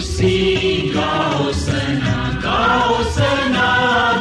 ਤੁਸੀਂ 0.00 0.92
ਗਾਓ 0.94 1.50
ਸਨਾ 1.52 2.38
ਗਾਓ 2.44 3.02
ਸਨਾ 3.10 3.66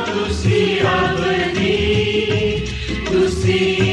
ਤੁਸੀਂ 0.05 0.80
ਅਬਦੀ 0.86 2.66
ਤੁਸੀਂ 3.05 3.88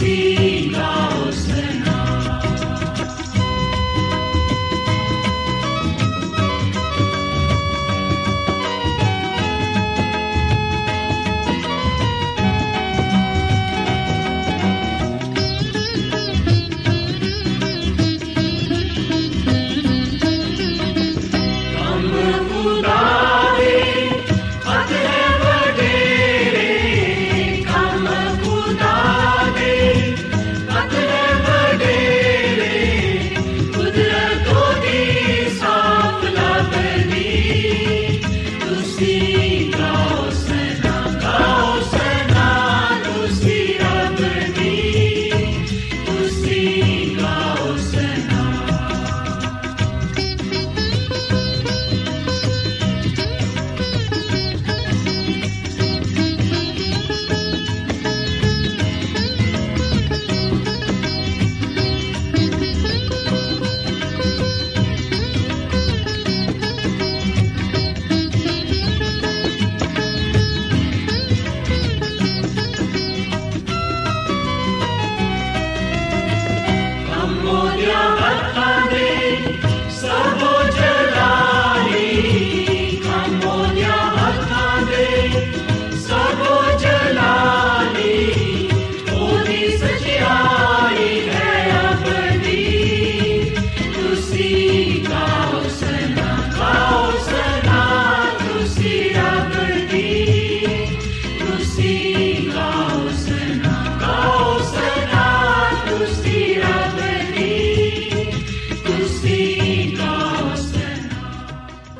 ਤੁਸੀਂ 0.00 0.39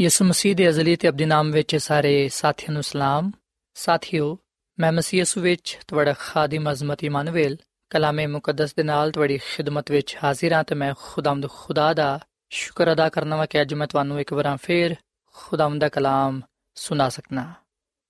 ਯਿਸੂ 0.00 0.24
ਮਸੀਹ 0.24 0.56
ਦੇ 0.56 0.68
ਅਜ਼ਲੀ 0.68 0.96
ਤੇ 0.96 1.08
ਅਬਦੀ 1.08 1.24
ਨਾਮ 1.24 1.50
ਵਿੱਚ 1.50 1.76
ਸਾਰੇ 1.76 2.28
ਸਾਥੀਆਂ 2.28 2.72
ਨੂੰ 2.72 2.82
ਸਲਾਮ। 2.82 3.30
ਸਾਥਿਓ, 3.74 4.38
ਮੈਂ 4.78 4.92
ਮਸੀਹ 4.92 5.18
ਯਿਸੂ 5.20 5.40
ਵਿੱਚ 5.40 5.78
ਤੁਹਾਡਾ 5.88 6.14
ਖਾਦਮ 6.18 6.72
ਅਜ਼ਮਤ 6.72 7.04
ਇਮਾਨੁਅਲ 7.04 7.56
ਕਲਾਮੇ 7.90 8.26
ਮੁਕੱਦਸ 8.26 8.74
ਦੇ 8.74 8.82
ਨਾਲ 8.82 9.10
ਤੁਹਾਡੀ 9.10 9.38
ਖਿਦਮਤ 9.38 9.90
ਵਿੱਚ 9.90 10.16
ਹਾਜ਼ਰ 10.24 10.52
ਹਾਂ 10.52 10.64
ਤੇ 10.64 10.74
ਮੈਂ 10.74 10.94
ਖੁਦਾਮਦ 10.98 11.48
ਖੁਦਾ 11.48 11.94
ਦਾ 11.94 12.20
ਸ਼ੁਕਰ 12.50 12.92
ਅਦਾ 12.92 13.08
ਕਰਨਾ 13.08 13.36
ਵਾ 13.36 13.46
ਕਿ 13.46 13.60
ਅੱਜ 13.60 13.74
ਮੈਂ 13.74 13.86
ਤੁਹਾਨੂੰ 13.86 14.20
ਇੱਕ 14.20 14.32
ਵਾਰ 14.32 14.56
ਫੇਰ 14.56 14.94
ਖੁਦਾਮਦ 15.26 15.80
ਦਾ 15.80 15.88
ਕਲਾਮ 15.88 16.40
ਸੁਣਾ 16.74 17.08
ਸਕਣਾ 17.08 17.54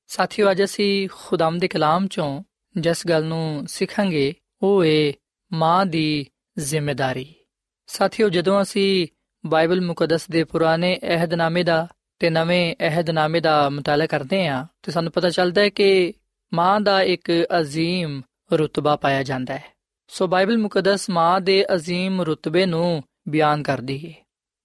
ਸਾਥੀਓ, 0.07 0.51
ਅੱਜ 0.51 0.65
ਅਸੀਂ 0.65 1.09
ਖੁਦਾਮਦ 1.13 1.61
ਦੇ 1.61 1.69
ਕਲਾਮ 1.69 2.07
ਚੋਂ 2.07 2.43
ਜਿਸ 2.77 3.07
ਗੱਲ 3.07 3.25
ਨੂੰ 3.25 3.65
ਸਿੱਖਾਂਗੇ, 3.69 4.35
ਉਹ 4.63 4.85
ਏ 4.85 5.15
ਮਾਂ 5.53 5.87
ਦੀ 5.87 6.27
ਜ਼ਿੰਮੇਵਾਰੀ 6.59 7.35
ਸਾਥੀਓ, 7.87 8.29
ਜਦੋਂ 8.29 8.63
ਅਸੀਂ 8.63 9.07
ਬਾਈਬਲ 9.46 9.82
ਮੁਕੱਦਸ 9.82 10.30
ਦੇ 10.32 10.44
ਪੁਰਾਣੇ 10.44 11.00
ਅਹਿਦਨਾਮੇ 11.04 11.64
ਦਾ 11.64 11.88
ਤੇ 12.20 12.30
ਨਵੇਂ 12.30 12.76
ਅਹਿਦਨਾਮੇ 12.82 13.40
ਦਾ 13.40 13.70
ਮਤਾਲਾ 13.70 14.06
ਕਰਦੇ 14.06 14.48
ਹਾਂ 14.48 14.66
ਤੇ 14.84 14.92
ਸਾਨੂੰ 14.92 15.12
ਪਤਾ 15.12 15.30
ਚੱਲਦਾ 15.30 15.62
ਹੈ 15.62 15.70
ਕਿ 15.70 16.14
ਮਾਂ 16.54 16.82
ਦਾ 16.82 17.02
ਇੱਕ 17.02 17.32
عظیم 17.32 18.22
ਰਤਬਾ 18.54 18.96
ਪਾਇਆ 18.96 19.24
ਜਾਂਦਾ 19.24 19.58
ਹੈ 19.58 19.74
ਸੋ 20.08 20.28
ਬਾਈਬਲ 20.28 20.58
ਮੁਕੱਦਸ 20.58 21.10
ਮਾਂ 21.10 21.42
ਦੇ 21.42 21.66
عظیم 21.74 22.22
ਰਤਬੇ 22.22 22.66
ਨੂੰ 22.66 23.04
ਬਿਆਨ 23.30 23.64
ਕਰਦੀ 23.64 24.06
ਹੈ 24.06 24.14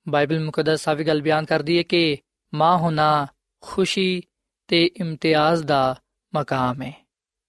ਬਾਈਬਲ 0.08 0.41
ਮੁਕੱਦਸ 0.41 0.88
ਆ 0.88 0.94
ਵੀ 0.94 1.05
ਗੱਲ 1.05 1.23
ਬਿਆਨ 1.23 1.44
ਕਰਦੀ 1.44 1.79
ਹੈ 1.79 1.82
ਕਿ 1.82 2.19
ਮਾਂ 2.55 2.79
ਹੋਣਾ 2.79 3.26
ਖੁਸ਼ੀ 3.62 4.23
ਤੇ 4.69 4.91
ਇਮਤਿਆਜ਼ 5.00 5.62
ਦਾ 5.62 5.96
ਮਕਾਮ 6.35 6.82
ਹੈ 6.82 6.93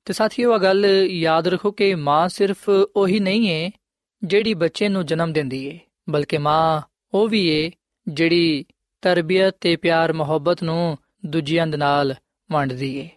ਤੇ 0.06 0.14
ਸਾਥੀਓ 0.14 0.54
ਇਹ 0.54 0.60
ਗੱਲ 0.60 0.86
ਯਾਦ 1.10 1.48
ਰੱਖੋ 1.48 1.72
ਕਿ 1.72 1.96
ਮਾਂ 1.96 2.28
ਸਿਰਫ 2.30 2.70
ਉਹੀ 2.70 3.20
ਨਹੀਂ 3.20 3.50
ਹੈ 3.50 3.72
ਜਿਹੜੀ 4.24 4.54
ਬੱਚੇ 4.54 4.90
ਨੂੰ 4.90 5.06
ਜਨਮ 5.06 5.34
ਦਿੰਦੀ 5.34 5.66
ਏ 5.66 5.80
ਬਲਕਿ 6.10 6.38
ਮਾਂ 6.38 6.82
ਉਹ 7.14 7.28
ਵੀ 7.30 7.46
ਏ 7.48 7.72
ਜਿਹੜੀ 8.08 8.66
ਤਰਬੀਅਤ 9.04 9.58
ਤੇ 9.62 9.76
ਪਿਆਰ 9.76 10.14
ਮੁਹੱਬਤ 10.14 10.64
ਨੂੰ 10.64 10.98
ਦੂਜਿਆਂ 11.26 11.68
ਦੇ 11.68 11.78
ਨਾਲ 11.78 12.16
ਵੰਡਦੀ 12.50 12.96
ਏ 12.98 13.10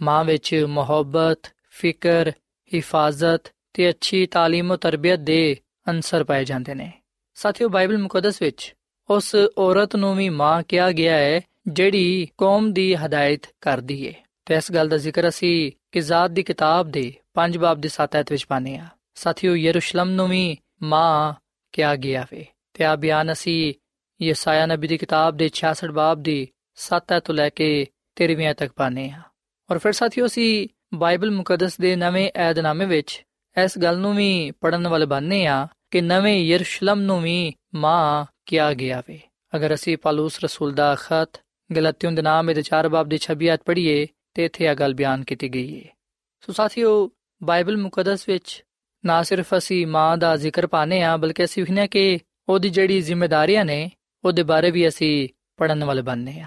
ਮਾਂ 0.00 0.24
ਵਿੱਚ 0.24 0.54
ਮੁਹੱਬਤ 0.68 1.48
ਫਿਕਰ 1.70 2.32
ਹਿਫਾਜ਼ਤ 2.72 3.52
ਤੇ 3.74 3.90
ਅੱਛੀ 3.90 4.26
تعلیم 4.36 4.70
ਤੇ 4.70 4.76
ਤਰਬੀਅਤ 4.80 5.20
ਦੇ 5.20 5.56
ਅੰਸਰ 5.86 6.24
ਪਾਏ 6.24 6.44
ਜਾਂਦੇ 6.44 6.74
ਨੇ 6.74 6.90
ਸਾਥੀਓ 7.36 7.68
ਬਾਈਬਲ 7.68 7.98
ਮੁਕੱਦਸ 7.98 8.42
ਵਿੱਚ 8.42 8.74
ਉਸ 9.08 9.34
ਔਰਤ 9.58 9.96
ਨੂੰ 9.96 10.14
ਵੀ 10.16 10.28
ਮਾਂ 10.28 10.62
ਕਿਹਾ 10.62 10.90
ਗਿਆ 10.92 11.16
ਹੈ 11.16 11.40
ਜਿਹੜੀ 11.68 12.26
ਕੌਮ 12.38 12.72
ਦੀ 12.72 12.94
ਹਦਾਇਤ 12.94 13.46
ਕਰਦੀ 13.60 14.04
ਏ 14.04 14.12
ਤੇ 14.46 14.54
ਇਸ 14.54 14.72
ਗੱਲ 14.72 14.88
ਦਾ 14.88 14.96
ਜ਼ਿਕਰ 14.96 15.28
ਅਸੀਂ 15.28 15.70
ਕਿਜ਼ਾਤ 15.92 16.30
ਦੀ 16.30 16.42
ਕਿਤਾਬ 16.42 16.90
ਦੇ 16.90 17.12
5 17.36 17.58
ਬਾਬ 17.58 17.80
ਦੇ 17.80 17.88
7 17.92 18.16
ਐਤ 18.16 18.32
ਵਿੱਚ 18.32 18.44
ਪਾਨੇ 18.46 18.76
ਆ 18.78 18.86
ਸਾਥੀਓ 19.14 19.54
ਯਰੂਸ਼ਲਮ 19.56 20.10
ਨੂੰ 20.10 20.28
ਵੀ 20.28 20.56
ਮਾਂ 20.82 21.34
ਕਿਹਾ 21.74 21.94
ਗਿਆ 21.96 22.26
ਵੇ 22.30 22.46
ਤੇ 22.73 22.83
ਆ 22.83 22.95
ਬਿਆਨ 22.95 23.31
ਅਸੀਂ 23.31 23.73
ਯਸਾਇਆ 24.21 24.65
ਨਬੀ 24.65 24.87
ਦੀ 24.87 24.97
ਕਿਤਾਬ 24.97 25.37
ਦੇ 25.37 25.49
66 25.55 25.91
ਬਾਬ 25.91 26.21
ਦੀ 26.23 26.47
7 26.77 27.19
ਤੋਂ 27.19 27.35
ਲੈ 27.35 27.49
ਕੇ 27.49 27.87
13ਵੀਂ 28.17 28.53
ਤੱਕ 28.53 28.71
ਪਾਨੇ 28.71 29.09
ਆ 29.09 29.21
ਔਰ 29.69 29.77
ਫਿਰ 29.77 29.91
ਸਾਥੀਓ, 29.91 30.25
ਅਸੀਂ 30.25 30.67
ਬਾਈਬਲ 30.93 31.31
ਮੁਕੱਦਸ 31.31 31.77
ਦੇ 31.77 31.95
ਨਵੇਂ 31.95 32.31
ਏਧਨਾਮੇ 32.49 32.85
ਵਿੱਚ 32.85 33.23
ਇਸ 33.63 33.77
ਗੱਲ 33.77 33.97
ਨੂੰ 33.97 34.15
ਵੀ 34.15 34.51
ਪੜਨ 34.51 34.87
ਵਾਲੇ 34.87 35.05
ਬਣਨੇ 35.05 35.45
ਆ 35.45 35.67
ਕਿ 35.91 36.01
ਨਵੇਂ 36.01 36.39
ਯਰੂਸ਼ਲਮ 36.39 37.01
ਨੂੰ 37.01 37.21
ਵੀ 37.21 37.53
ਮਾਂ 37.75 38.25
ਕਿਹਾ 38.45 38.73
ਗਿਆ 38.73 39.03
ਵੇ। 39.07 39.19
ਅਗਰ 39.55 39.73
ਅਸੀਂ 39.73 39.97
ਪਾਲੂਸ 39.97 40.39
ਰਸੂਲ 40.43 40.73
ਦਾ 40.73 40.95
ਖਤ 40.95 41.41
ਗਲਤੀਆਂ 41.75 42.11
ਦੇ 42.11 42.21
ਨਾਮ 42.21 42.53
ਦੇ 42.53 42.61
4 42.61 42.89
ਬਾਬ 42.89 43.09
ਦੀ 43.09 43.19
26 43.21 43.47
ਆਇਤ 43.47 43.63
ਪੜ੍ਹੀਏ 43.65 44.07
ਤੇ 44.33 44.45
ਇੱਥੇ 44.45 44.65
ਇਹ 44.65 44.75
ਗੱਲ 44.75 44.93
ਬਿਆਨ 44.93 45.23
ਕੀਤੀ 45.23 45.49
ਗਈ 45.49 45.79
ਹੈ 45.79 45.89
ਸੋ 46.45 46.53
ਸਾਥੀਓ, 46.53 47.09
ਬਾਈਬਲ 47.43 47.77
ਮੁਕੱਦਸ 47.77 48.29
ਵਿੱਚ 48.29 48.63
ਨਾ 49.05 49.23
ਸਿਰਫ 49.23 49.53
ਅਸੀਂ 49.57 49.87
ਮਾਂ 49.87 50.17
ਦਾ 50.17 50.35
ਜ਼ਿਕਰ 50.37 50.67
ਪਾਣੇ 50.67 51.01
ਆ 51.03 51.17
ਬਲਕਿ 51.17 51.43
ਅਸੀਂ 51.43 51.63
ਵਿਖਨੇ 51.63 51.87
ਕਿ 51.87 52.19
ਉਹਦੀ 52.48 52.68
ਜਿਹੜੀ 52.68 53.00
ਜ਼ਿੰਮੇਵਾਰੀਆਂ 53.00 53.64
ਨੇ 53.64 53.90
ਉਹਦੇ 54.24 54.42
ਬਾਰੇ 54.42 54.70
ਵੀ 54.70 54.88
ਅਸੀਂ 54.88 55.28
ਪੜਨ 55.56 55.84
ਵਾਲੇ 55.84 56.02
ਬਣਨੇ 56.02 56.40
ਆ 56.40 56.46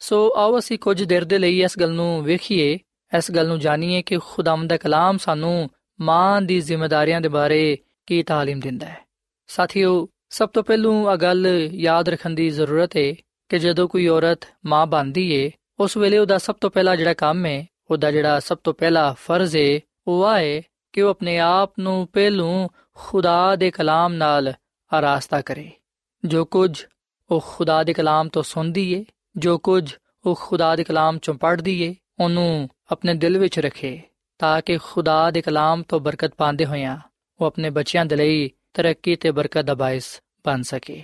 ਸੋ 0.00 0.32
ਆਓ 0.36 0.58
ਅਸੀਂ 0.58 0.78
ਕੁਝ 0.78 1.02
ਦੇਰ 1.02 1.24
ਦੇ 1.24 1.38
ਲਈ 1.38 1.62
ਇਸ 1.62 1.78
ਗੱਲ 1.78 1.92
ਨੂੰ 1.92 2.22
ਵੇਖੀਏ 2.24 2.78
ਇਸ 3.12 3.30
ਗੱਲ 3.30 3.48
ਨੂੰ 3.48 3.58
ਜਾਣੀਏ 3.60 4.02
ਕਿ 4.02 4.18
ਖੁਦਾਮ 4.18 4.66
ਦਾ 4.66 4.76
ਕਲਾਮ 4.76 5.18
ਸਾਨੂੰ 5.18 5.70
ਮਾਂ 6.00 6.42
ਦੀ 6.42 6.60
ਜ਼ਿੰਮੇਵਾਰੀਆਂ 6.60 7.20
ਦੇ 7.20 7.28
ਬਾਰੇ 7.28 7.76
ਕੀ 8.06 8.22
تعلیم 8.22 8.60
ਦਿੰਦਾ 8.60 8.86
ਹੈ 8.86 9.04
ਸਾਥੀਓ 9.48 10.08
ਸਭ 10.30 10.48
ਤੋਂ 10.48 10.62
ਪਹਿਲੂ 10.62 11.12
ਇਹ 11.12 11.16
ਗੱਲ 11.16 11.46
ਯਾਦ 11.72 12.08
ਰੱਖਣ 12.08 12.30
ਦੀ 12.30 12.50
ਜ਼ਰੂਰਤ 12.50 12.96
ਹੈ 12.96 13.12
ਕਿ 13.48 13.58
ਜਦੋਂ 13.58 13.88
ਕੋਈ 13.88 14.06
ਔਰਤ 14.08 14.44
ਮਾਂ 14.66 14.86
ਬਣਦੀ 14.86 15.30
ਏ 15.32 15.50
ਉਸ 15.78 15.96
ਵੇਲੇ 15.96 16.18
ਉਹਦਾ 16.18 16.38
ਸਭ 16.38 16.54
ਤੋਂ 16.60 16.70
ਪਹਿਲਾ 16.70 16.96
ਜਿਹੜਾ 16.96 17.14
ਕੰਮ 17.14 17.46
ਹੈ 17.46 17.66
ਉਹਦਾ 17.90 18.10
ਜਿਹੜਾ 18.10 18.40
ਸਭ 18.40 18.58
ਤੋਂ 18.64 18.74
ਪਹਿਲਾ 18.74 19.12
ਫਰਜ਼ 19.18 19.56
ਹੈ 19.56 19.80
ਉਹ 20.06 20.24
ਆਏ 20.24 20.62
ਕਿ 20.92 21.02
ਉਹ 21.02 21.10
ਆਪਣੇ 21.10 21.38
ਆਪ 21.38 21.72
ਨੂੰ 21.78 22.08
ਪਹਿਲੂ 22.12 22.68
ਖੁਦਾ 22.94 23.56
ਦੇ 23.56 23.70
ਕਲਾਮ 23.70 24.12
ਨਾਲ 24.12 24.52
ਆਰਾਸਤਾ 24.93 25.41
ਕਰੇ। 25.41 25.71
ਜੋ 26.25 26.45
ਕੁਝ 26.45 26.85
ਉਹ 27.31 27.43
ਖੁਦਾ 27.47 27.83
ਦੇ 27.83 27.93
ਕਲਾਮ 27.93 28.29
ਤੋਂ 28.29 28.43
ਸੁਣਦੀ 28.43 28.93
ਏ, 28.93 29.05
ਜੋ 29.37 29.57
ਕੁਝ 29.57 29.95
ਉਹ 30.25 30.39
ਖੁਦਾ 30.41 30.75
ਦੇ 30.75 30.83
ਕਲਾਮ 30.83 31.17
ਚੋਂ 31.17 31.33
ਪੜ੍ਹਦੀ 31.33 31.81
ਏ, 31.81 31.95
ਉਹਨੂੰ 32.19 32.69
ਆਪਣੇ 32.91 33.13
ਦਿਲ 33.13 33.39
ਵਿੱਚ 33.39 33.59
ਰੱਖੇ 33.59 34.01
ਤਾਂ 34.39 34.61
ਕਿ 34.61 34.77
ਖੁਦਾ 34.77 35.31
ਦੇ 35.31 35.41
ਕਲਾਮ 35.41 35.83
ਤੋਂ 35.83 35.99
ਬਰਕਤ 35.99 36.33
ਪਾਉਂਦੇ 36.37 36.65
ਹੋਇਆਂ 36.65 36.97
ਉਹ 37.41 37.45
ਆਪਣੇ 37.45 37.69
ਬੱਚਿਆਂ 37.69 38.05
ਦੇ 38.05 38.15
ਲਈ 38.15 38.51
ਤਰੱਕੀ 38.73 39.15
ਤੇ 39.15 39.31
ਬਰਕਤ 39.31 39.61
ਦਾ 39.61 39.73
ਬਾਇਸ 39.73 40.21
ਬਣ 40.45 40.61
ਸਕੇ। 40.61 41.03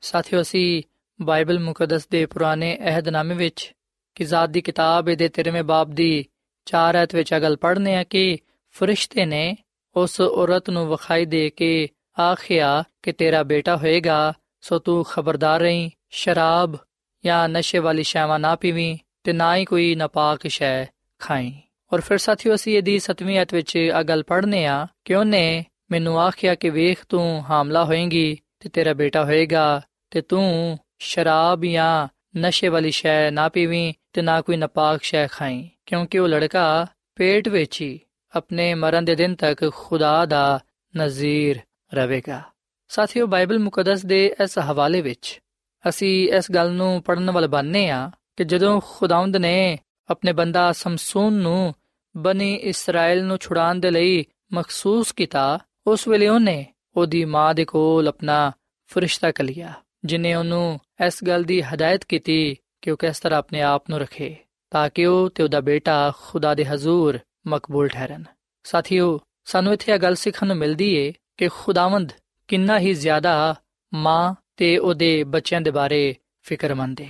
ਸਾਥੀਓ, 0.00 0.40
ਅਸੀਂ 0.40 0.82
ਬਾਈਬਲ 1.22 1.58
ਮੁਕੱਦਸ 1.58 2.08
ਦੇ 2.08 2.26
ਪੁਰਾਣੇ 2.26 2.78
ਅਹਿਦਨਾਮੇ 2.80 3.34
ਵਿੱਚ 3.34 3.72
ਕਿਜ਼ਾਦ 4.14 4.50
ਦੀ 4.50 4.60
ਕਿਤਾਬ 4.60 5.04
ਦੇ 5.04 5.28
13ਵੇਂ 5.28 5.62
ਬਾਬ 5.62 5.90
ਦੀ 5.90 6.24
4 6.64 6.96
ਐਤ 6.96 7.14
ਵਿੱਚ 7.14 7.34
ਅਗਲ 7.34 7.56
ਪੜ੍ਹਨੇ 7.56 7.96
ਆ 7.96 8.04
ਕਿ 8.04 8.38
ਫਰਿਸ਼ਤੇ 8.70 9.26
ਨੇ 9.26 9.56
ਉਸ 9.96 10.20
ਔਰਤ 10.20 10.70
ਨੂੰ 10.70 10.90
ਵਿਖਾਈ 10.90 11.26
ਦੇ 11.26 11.50
ਕੇ 11.50 11.88
ਆਖਿਆ 12.16 12.84
ਕਿ 13.02 13.12
ਤੇਰਾ 13.12 13.42
ਬੇਟਾ 13.42 13.76
ਹੋਏਗਾ 13.76 14.32
ਸੋ 14.60 14.78
ਤੂੰ 14.78 15.04
ਖਬਰਦਾਰ 15.04 15.60
ਰਹੀਂ 15.60 15.90
ਸ਼ਰਾਬ 16.10 16.76
ਜਾਂ 17.24 17.48
ਨਸ਼ੇ 17.48 17.78
ਵਾਲੀ 17.78 18.02
ਸ਼ੈਵਾਂ 18.02 18.38
ਨਾ 18.38 18.54
ਪੀਵੀਂ 18.56 18.96
ਤੇ 19.24 19.32
ਨਾ 19.32 19.54
ਹੀ 19.56 19.64
ਕੋਈ 19.64 19.94
ਨਾਪਾਕ 19.94 20.46
ਸ਼ੈ 20.46 20.86
ਖਾਈ 21.20 21.52
ਔਰ 21.92 22.00
ਫਿਰ 22.00 22.18
ਸਾਥੀਓ 22.18 22.54
ਅਸੀਂ 22.54 22.76
ਇਹਦੀ 22.76 22.98
7ਵੀਂ 23.02 23.38
ਐਤ 23.38 23.54
ਵਿੱਚ 23.54 23.76
ਆ 23.94 24.02
ਗੱਲ 24.02 24.22
ਪੜ੍ਹਨੇ 24.22 24.64
ਆ 24.66 24.86
ਕਿ 25.04 25.14
ਉਹਨੇ 25.14 25.64
ਮੈਨੂੰ 25.90 26.20
ਆਖਿਆ 26.20 26.54
ਕਿ 26.54 26.70
ਵੇਖ 26.70 27.04
ਤੂੰ 27.08 27.24
ਹਾਮਲਾ 27.50 27.84
ਹੋਏਂਗੀ 27.84 28.36
ਤੇ 28.60 28.68
ਤੇਰਾ 28.68 28.92
ਬੇਟਾ 28.92 29.24
ਹੋਏਗਾ 29.24 29.82
ਤੇ 30.10 30.20
ਤੂੰ 30.20 30.78
ਸ਼ਰਾਬ 30.98 31.64
ਜਾਂ 31.64 32.08
ਨਸ਼ੇ 32.36 32.68
ਵਾਲੀ 32.68 32.90
ਸ਼ੈ 32.90 33.30
ਨਾ 33.30 33.48
ਪੀਵੀਂ 33.48 33.92
ਤੇ 34.12 34.22
ਨਾ 34.22 34.40
ਕੋਈ 34.40 34.56
ਨਾਪਾਕ 34.56 35.02
ਸ਼ੈ 35.02 35.26
ਖਾਈ 35.26 35.68
ਕਿਉਂਕਿ 35.86 36.18
ਉਹ 36.18 36.28
ਲੜਕਾ 36.28 36.86
ਪੇਟ 37.16 37.48
ਵਿੱਚ 37.48 37.80
ਹੀ 37.80 37.98
ਆਪਣੇ 38.34 38.72
ਮਰਨ 38.74 39.04
ਦੇ 39.04 39.14
ਦਿਨ 39.14 39.34
ਤੱਕ 39.34 39.68
ਖੁਦਾ 39.74 40.24
ਦਾ 40.26 40.60
ਨਜ਼ੀਰ 40.94 41.60
ਰਹੇਗਾ। 41.94 42.42
ਸਾਥੀਓ, 42.88 43.26
ਬਾਈਬਲ 43.26 43.58
ਮੁਕੱਦਸ 43.58 44.06
ਦੇ 44.06 44.34
ਇਸ 44.42 44.58
ਹਵਾਲੇ 44.58 45.00
ਵਿੱਚ 45.00 45.40
ਅਸੀਂ 45.88 46.32
ਇਸ 46.32 46.50
ਗੱਲ 46.50 46.72
ਨੂੰ 46.72 47.02
ਪੜਨ 47.02 47.30
ਵਾਲ 47.30 47.48
ਬਣਨੇ 47.48 47.90
ਆ 47.90 48.10
ਕਿ 48.36 48.44
ਜਦੋਂ 48.44 48.80
ਖੁਦਾਵੰਦ 48.84 49.36
ਨੇ 49.36 49.78
ਆਪਣੇ 50.10 50.32
ਬੰਦਾ 50.32 50.72
ਸਮਸੂਨ 50.72 51.32
ਨੂੰ 51.32 51.74
ਬਨੀ 52.16 52.54
ਇਸਰਾਇਲ 52.54 53.24
ਨੂੰ 53.24 53.38
ਛੁਡਾਉਣ 53.38 53.74
ਦੇ 53.74 53.90
ਲਈ 53.90 54.24
ਮਖਸੂਸ 54.52 55.12
ਕੀਤਾ, 55.12 55.58
ਉਸ 55.86 56.08
ਵੇਲੇ 56.08 56.28
ਉਹਨੇ 56.28 56.66
ਉਹਦੀ 56.96 57.24
ਮਾਂ 57.24 57.54
ਦੇ 57.54 57.64
ਕੋਲ 57.64 58.08
ਆਪਣਾ 58.08 58.52
ਫਰਿਸ਼ਤਾ 58.86 59.30
ਕਲਿਆ 59.30 59.72
ਜਿਨੇ 60.04 60.34
ਉਹਨੂੰ 60.34 60.80
ਇਸ 61.06 61.24
ਗੱਲ 61.24 61.42
ਦੀ 61.42 61.62
ਹਦਾਇਤ 61.62 62.04
ਕੀਤੀ 62.04 62.56
ਕਿ 62.82 62.90
ਉਹ 62.90 62.96
ਕਿਸ 62.96 63.20
ਤਰ੍ਹਾਂ 63.20 63.38
ਆਪਣੇ 63.38 63.62
ਆਪ 63.62 63.90
ਨੂੰ 63.90 63.98
ਰੱਖੇ 63.98 64.36
ਤਾਂ 64.70 64.90
ਕਿ 64.90 65.06
ਉਹ 65.06 65.30
ਤੇ 65.30 65.42
ਉਹਦਾ 65.42 65.60
ਬੇਟਾ 65.60 66.12
ਖੁਦਾ 66.22 66.54
ਦੇ 66.54 66.64
ਹਜ਼ੂਰ 66.64 67.18
ਮਕਬੂਲ 67.46 67.88
ਠਹਿਰਨ। 67.88 68.24
ਸਾਥੀਓ, 68.62 69.20
ਸਾਨੂੰ 69.44 69.72
ਇੱਥੇ 69.72 69.92
ਇਹ 69.92 69.98
ਗੱਲ 69.98 70.14
ਸਿੱਖਣ 70.14 70.46
ਨੂੰ 70.46 70.56
ਮਿਲਦੀ 70.56 70.94
ਏ 70.94 71.12
ਕਿ 71.36 71.48
ਖੁਦਾਵੰਦ 71.48 72.12
ਕਿੰਨਾ 72.48 72.78
ਹੀ 72.78 72.94
ਜ਼ਿਆਦਾ 72.94 73.54
ਮਾਂ 73.94 74.34
ਤੇ 74.56 74.78
ਉਹਦੇ 74.78 75.24
ਬੱਚਿਆਂ 75.24 75.60
ਦੇ 75.60 75.70
ਬਾਰੇ 75.70 76.14
ਫਿਕਰਮੰਦ 76.42 77.00
ਏ। 77.00 77.08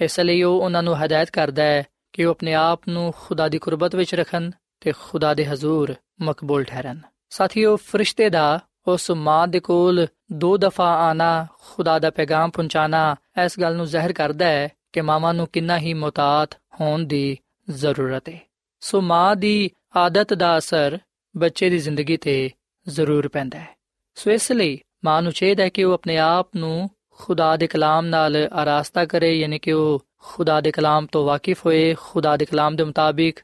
ਇਸ 0.00 0.20
ਲਈ 0.20 0.42
ਉਹ 0.42 0.60
ਉਹਨਾਂ 0.60 0.82
ਨੂੰ 0.82 1.04
ਹਦਾਇਤ 1.04 1.30
ਕਰਦਾ 1.30 1.62
ਹੈ 1.62 1.82
ਕਿ 2.12 2.24
ਉਹ 2.24 2.30
ਆਪਣੇ 2.30 2.54
ਆਪ 2.54 2.80
ਨੂੰ 2.88 3.14
ਖੁਦਾ 3.16 3.48
ਦੀ 3.48 3.58
ਕੁਰਬਤ 3.58 3.94
ਵਿੱਚ 3.94 4.14
ਰੱਖਣ 4.14 4.50
ਤੇ 4.80 4.92
ਖੁਦਾ 4.92 5.34
ਦੇ 5.34 5.46
ਹਜ਼ੂਰ 5.46 5.94
ਮਕਬੂਲ 6.20 6.64
ਠਹਿਰਨ। 6.64 7.00
ਸਾਥੀਓ, 7.30 7.76
ਫਰਿਸ਼ਤੇ 7.76 8.30
ਦਾ 8.30 8.60
ਉਸ 8.86 9.10
ਮਾਂ 9.10 9.48
ਦੇ 9.48 9.60
ਕੋਲ 9.60 10.06
ਦੋ 10.32 10.56
ਦਫਾ 10.56 10.94
ਆਣਾ, 10.94 11.46
ਖੁਦਾ 11.60 11.98
ਦਾ 11.98 12.10
ਪੈਗਾਮ 12.10 12.50
ਪਹੁੰਚਾਣਾ, 12.50 13.16
ਇਸ 13.44 13.60
ਗੱਲ 13.60 13.76
ਨੂੰ 13.76 13.86
ਜ਼ਾਹਿਰ 13.86 14.12
ਕਰਦਾ 14.12 14.46
ਹੈ 14.46 14.68
ਕਿ 14.92 15.00
ਮਾਮਾ 15.00 15.32
ਨੂੰ 15.32 15.46
ਕਿੰਨਾ 15.46 15.78
ਹੀ 15.78 15.94
ਮੁਤਾਤ 15.94 16.54
ਹੋਣ 16.80 17.04
ਦੀ 17.04 17.38
ਜ਼ਰੂਰਤ 17.70 18.28
ਹੈ 18.28 18.40
ਸੋ 18.80 19.00
ਮਾਂ 19.00 19.36
ਦੀ 19.36 19.70
ਆਦਤ 19.96 20.34
ਦਾ 20.34 20.58
ਅਸਰ 20.58 20.98
ਬੱਚੇ 21.36 21.70
ਦੀ 21.70 21.78
ਜ਼ਿੰਦਗੀ 21.78 22.16
ਤੇ 22.16 22.50
ਜ਼ਰੂਰ 22.89 23.27
ਪੈਂਦਾ 23.27 23.59
ਹੈ 23.59 23.67
ਸੋ 24.15 24.31
ਇਸ 24.31 24.51
ਲਈ 24.51 24.79
ਮਾਂ 25.05 25.21
ਨੂੰ 25.21 25.31
ਚਾਹੀਦਾ 25.31 25.63
ਹੈ 25.63 25.69
ਕਿ 25.69 25.83
ਉਹ 25.83 25.93
ਆਪਣੇ 25.93 26.17
ਆਪ 26.17 26.49
ਨੂੰ 26.55 26.89
ਖੁਦਾ 27.11 27.57
ਦੇ 27.57 27.67
ਕਲਾਮ 27.67 28.05
ਨਾਲ 28.05 28.35
ਆਰਾਸਤਾ 28.35 29.05
ਕਰੇ 29.05 29.39
ਯਾਨੀ 29.39 29.59
ਕਿ 29.59 29.71
ਉਹ 29.71 30.05
ਖੁਦਾ 30.17 30.61
ਦੇ 30.61 30.71
ਕਲਾਮ 30.71 31.05
ਤੋਂ 31.05 31.25
ਵਾਕਿਫ 31.25 31.65
ਹੋਏ 31.65 31.95
ਖੁਦਾ 31.99 32.37
ਦੇ 32.37 32.45
ਕਲਾਮ 32.45 32.75
ਦੇ 32.75 32.83
ਮੁਤਾਬਿਕ 32.83 33.39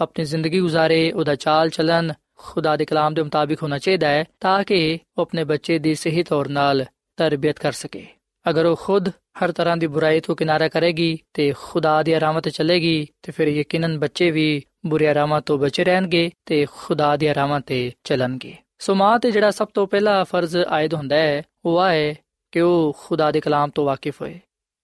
ਆਪਣੀ 0.00 0.24
ਜ਼ਿੰਦਗੀ 0.24 0.60
گزارے 0.60 1.16
ਉਹਦਾ 1.16 1.34
ਚਾਲ 1.34 1.70
ਚਲਨ 1.70 2.12
ਖੁਦਾ 2.36 2.76
ਦੇ 2.76 2.84
ਕਲਾਮ 2.84 3.14
ਦੇ 3.14 3.22
ਮੁਤਾਬਿਕ 3.22 3.62
ਹੋਣਾ 3.62 3.78
ਚਾਹੀਦਾ 3.78 4.08
ਹੈ 4.08 4.24
ਤਾਂ 4.40 4.64
ਕਿ 4.64 4.98
ਉਹ 5.16 5.22
ਆਪਣੇ 5.22 5.44
ਬੱਚੇ 5.44 5.78
ਦੀ 5.78 5.94
ਸਹੀ 5.94 6.22
ਤੌਰ 6.22 6.48
ਨਾਲ 6.48 6.84
ਤਰਬੀਅਤ 7.16 7.58
ਕਰ 7.58 7.72
ਸਕੇ 7.72 8.06
ਅਗਰ 8.50 8.64
ਉਹ 8.64 8.76
ਖੁਦ 8.76 9.08
ਹਰ 9.08 9.52
ਤਰ੍ਹਾਂ 9.52 9.76
ਦੀ 9.76 9.86
ਬੁਰਾਈ 9.86 10.20
ਤੋਂ 10.20 10.36
ਕਿਨਾਰਾ 10.36 10.68
ਕਰੇਗੀ 10.68 11.18
ਤੇ 11.32 11.54
ਖੁਦਾ 11.58 12.02
ਦੀ 12.02 12.20
ਰਾਹਾਂ 12.20 12.42
ਤੇ 12.42 12.50
ਚੱਲੇਗੀ 12.50 13.08
ਤੇ 13.22 13.32
ਫਿਰ 13.32 13.48
ਯਕੀਨਨ 13.48 13.98
ਬੱਚੇ 13.98 14.30
ਵੀ 14.30 14.62
ਬੁਰੀ 14.86 15.14
ਰਾਹਾਂ 15.14 15.40
ਤੋਂ 15.40 15.58
ਬਚੇ 15.58 15.84
ਰਹਿਣਗੇ 15.84 16.30
ਤੇ 16.46 16.66
ਖੁਦਾ 16.76 17.16
ਦੀ 17.16 17.34
ਰਾਹਾਂ 17.34 17.60
ਤੇ 17.60 17.92
ਚੱਲਣਗੇ 18.04 18.56
ਸੋ 18.83 18.95
ਮਾਂ 18.95 19.19
ਤੇ 19.19 19.31
ਜਿਹੜਾ 19.31 19.51
ਸਭ 19.51 19.67
ਤੋਂ 19.73 19.87
ਪਹਿਲਾ 19.87 20.23
ਫਰਜ਼ 20.23 20.57
ਆਇਦ 20.57 20.93
ਹੁੰਦਾ 20.93 21.15
ਹੈ, 21.15 21.43
ਉਹ 21.65 21.85
ਹੈ 21.85 22.15
ਕਿ 22.51 22.61
ਉਹ 22.61 22.97
ਖੁਦਾ 22.99 23.31
ਦੇ 23.31 23.39
ਕਲਾਮ 23.39 23.69
ਤੋਂ 23.69 23.85
ਵਾਕਿਫ 23.85 24.21
ਹੋਏ। 24.21 24.39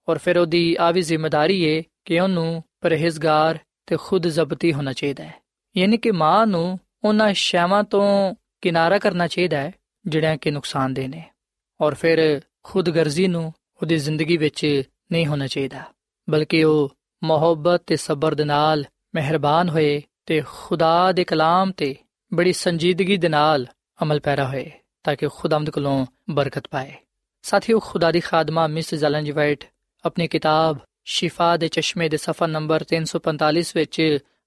ਔਰ 0.08 0.18
ਫਿਰ 0.18 0.38
ਉਹਦੀ 0.38 0.76
ਆ 0.80 0.90
ਵੀ 0.90 1.02
ਜ਼ਿੰਮੇਵਾਰੀ 1.02 1.58
ਹੈ 1.68 1.82
ਕਿ 2.04 2.20
ਉਹਨੂੰ 2.20 2.62
ਪਰਹੇਜ਼ਗਾਰ 2.80 3.58
ਤੇ 3.86 3.96
ਖੁਦ 4.00 4.26
ਜ਼ਬਤੀ 4.26 4.72
ਹੋਣਾ 4.72 4.92
ਚਾਹੀਦਾ 4.92 5.24
ਹੈ। 5.24 5.34
ਯਾਨੀ 5.76 5.96
ਕਿ 5.96 6.10
ਮਾਂ 6.10 6.46
ਨੂੰ 6.46 6.78
ਉਹਨਾਂ 7.04 7.32
ਸ਼ੈਵਾਂ 7.32 7.84
ਤੋਂ 7.84 8.34
ਕਿਨਾਰਾ 8.60 8.98
ਕਰਨਾ 8.98 9.26
ਚਾਹੀਦਾ 9.26 9.56
ਹੈ, 9.56 9.72
ਜਿਹੜੀਆਂ 10.06 10.36
ਕਿ 10.36 10.50
ਨੁਕਸਾਨਦੇ 10.50 11.08
ਨੇ। 11.08 11.30
ਔਰ 11.80 11.94
ਫਿਰ 11.94 12.40
ਖੁਦਗਰਜ਼ੀ 12.62 13.26
ਨੂੰ 13.26 13.52
ਉਹਦੀ 13.82 13.96
ਜ਼ਿੰਦਗੀ 13.96 14.36
ਵਿੱਚ 14.36 14.82
ਨਹੀਂ 15.12 15.26
ਹੋਣਾ 15.26 15.46
ਚਾਹੀਦਾ, 15.46 15.82
ਬਲਕਿ 16.30 16.64
ਉਹ 16.64 16.92
ਮੁਹੱਬਤ 17.24 17.82
ਤੇ 17.86 17.96
ਸਬਰ 17.96 18.34
ਦੇ 18.34 18.44
ਨਾਲ 18.44 18.84
ਮਿਹਰਬਾਨ 19.14 19.68
ਹੋਏ 19.68 20.02
ਤੇ 20.26 20.42
ਖੁਦਾ 20.46 21.12
ਦੇ 21.12 21.24
ਕਲਾਮ 21.24 21.72
ਤੇ 21.72 21.96
ਬੜੀ 22.34 22.52
ਸੰਜੀਦਗੀ 22.52 23.16
ਦੇ 23.16 23.28
ਨਾਲ 23.28 23.66
ਅਮਲ 23.99 24.19
ਪੈਰਾ 24.19 24.47
ਹੋਏ 24.47 24.71
ਤਾਂ 25.03 25.15
ਕਿ 25.15 25.27
ਖੁਦਾਮਦ 25.27 25.69
ਕੋਲੋਂ 25.69 26.05
ਬਰਕਤ 26.29 26.67
ਪਾਏ 26.67 26.93
ਸਾਥੀਓ 27.43 27.79
ਖੁਦਾ 27.79 28.11
ਦੀ 28.11 28.19
ਖਾਦਮਾ 28.19 28.67
ਮਿਸ 28.67 28.93
ਜ਼ਲਨ 28.93 29.23
ਜੀ 29.23 29.31
ਵਾਈਟ 29.31 29.63
ਆਪਣੀ 30.05 30.27
ਕਿਤਾਬ 30.27 30.77
ਸ਼ਿਫਾ 31.05 31.55
ਦੇ 31.57 31.67
ਚਸ਼ਮੇ 31.67 32.09
ਦੇ 32.09 32.17
ਸਫਾ 32.17 32.47
ਨੰਬਰ 32.47 32.85
345 32.93 33.73
ਵਿੱਚ 33.75 34.01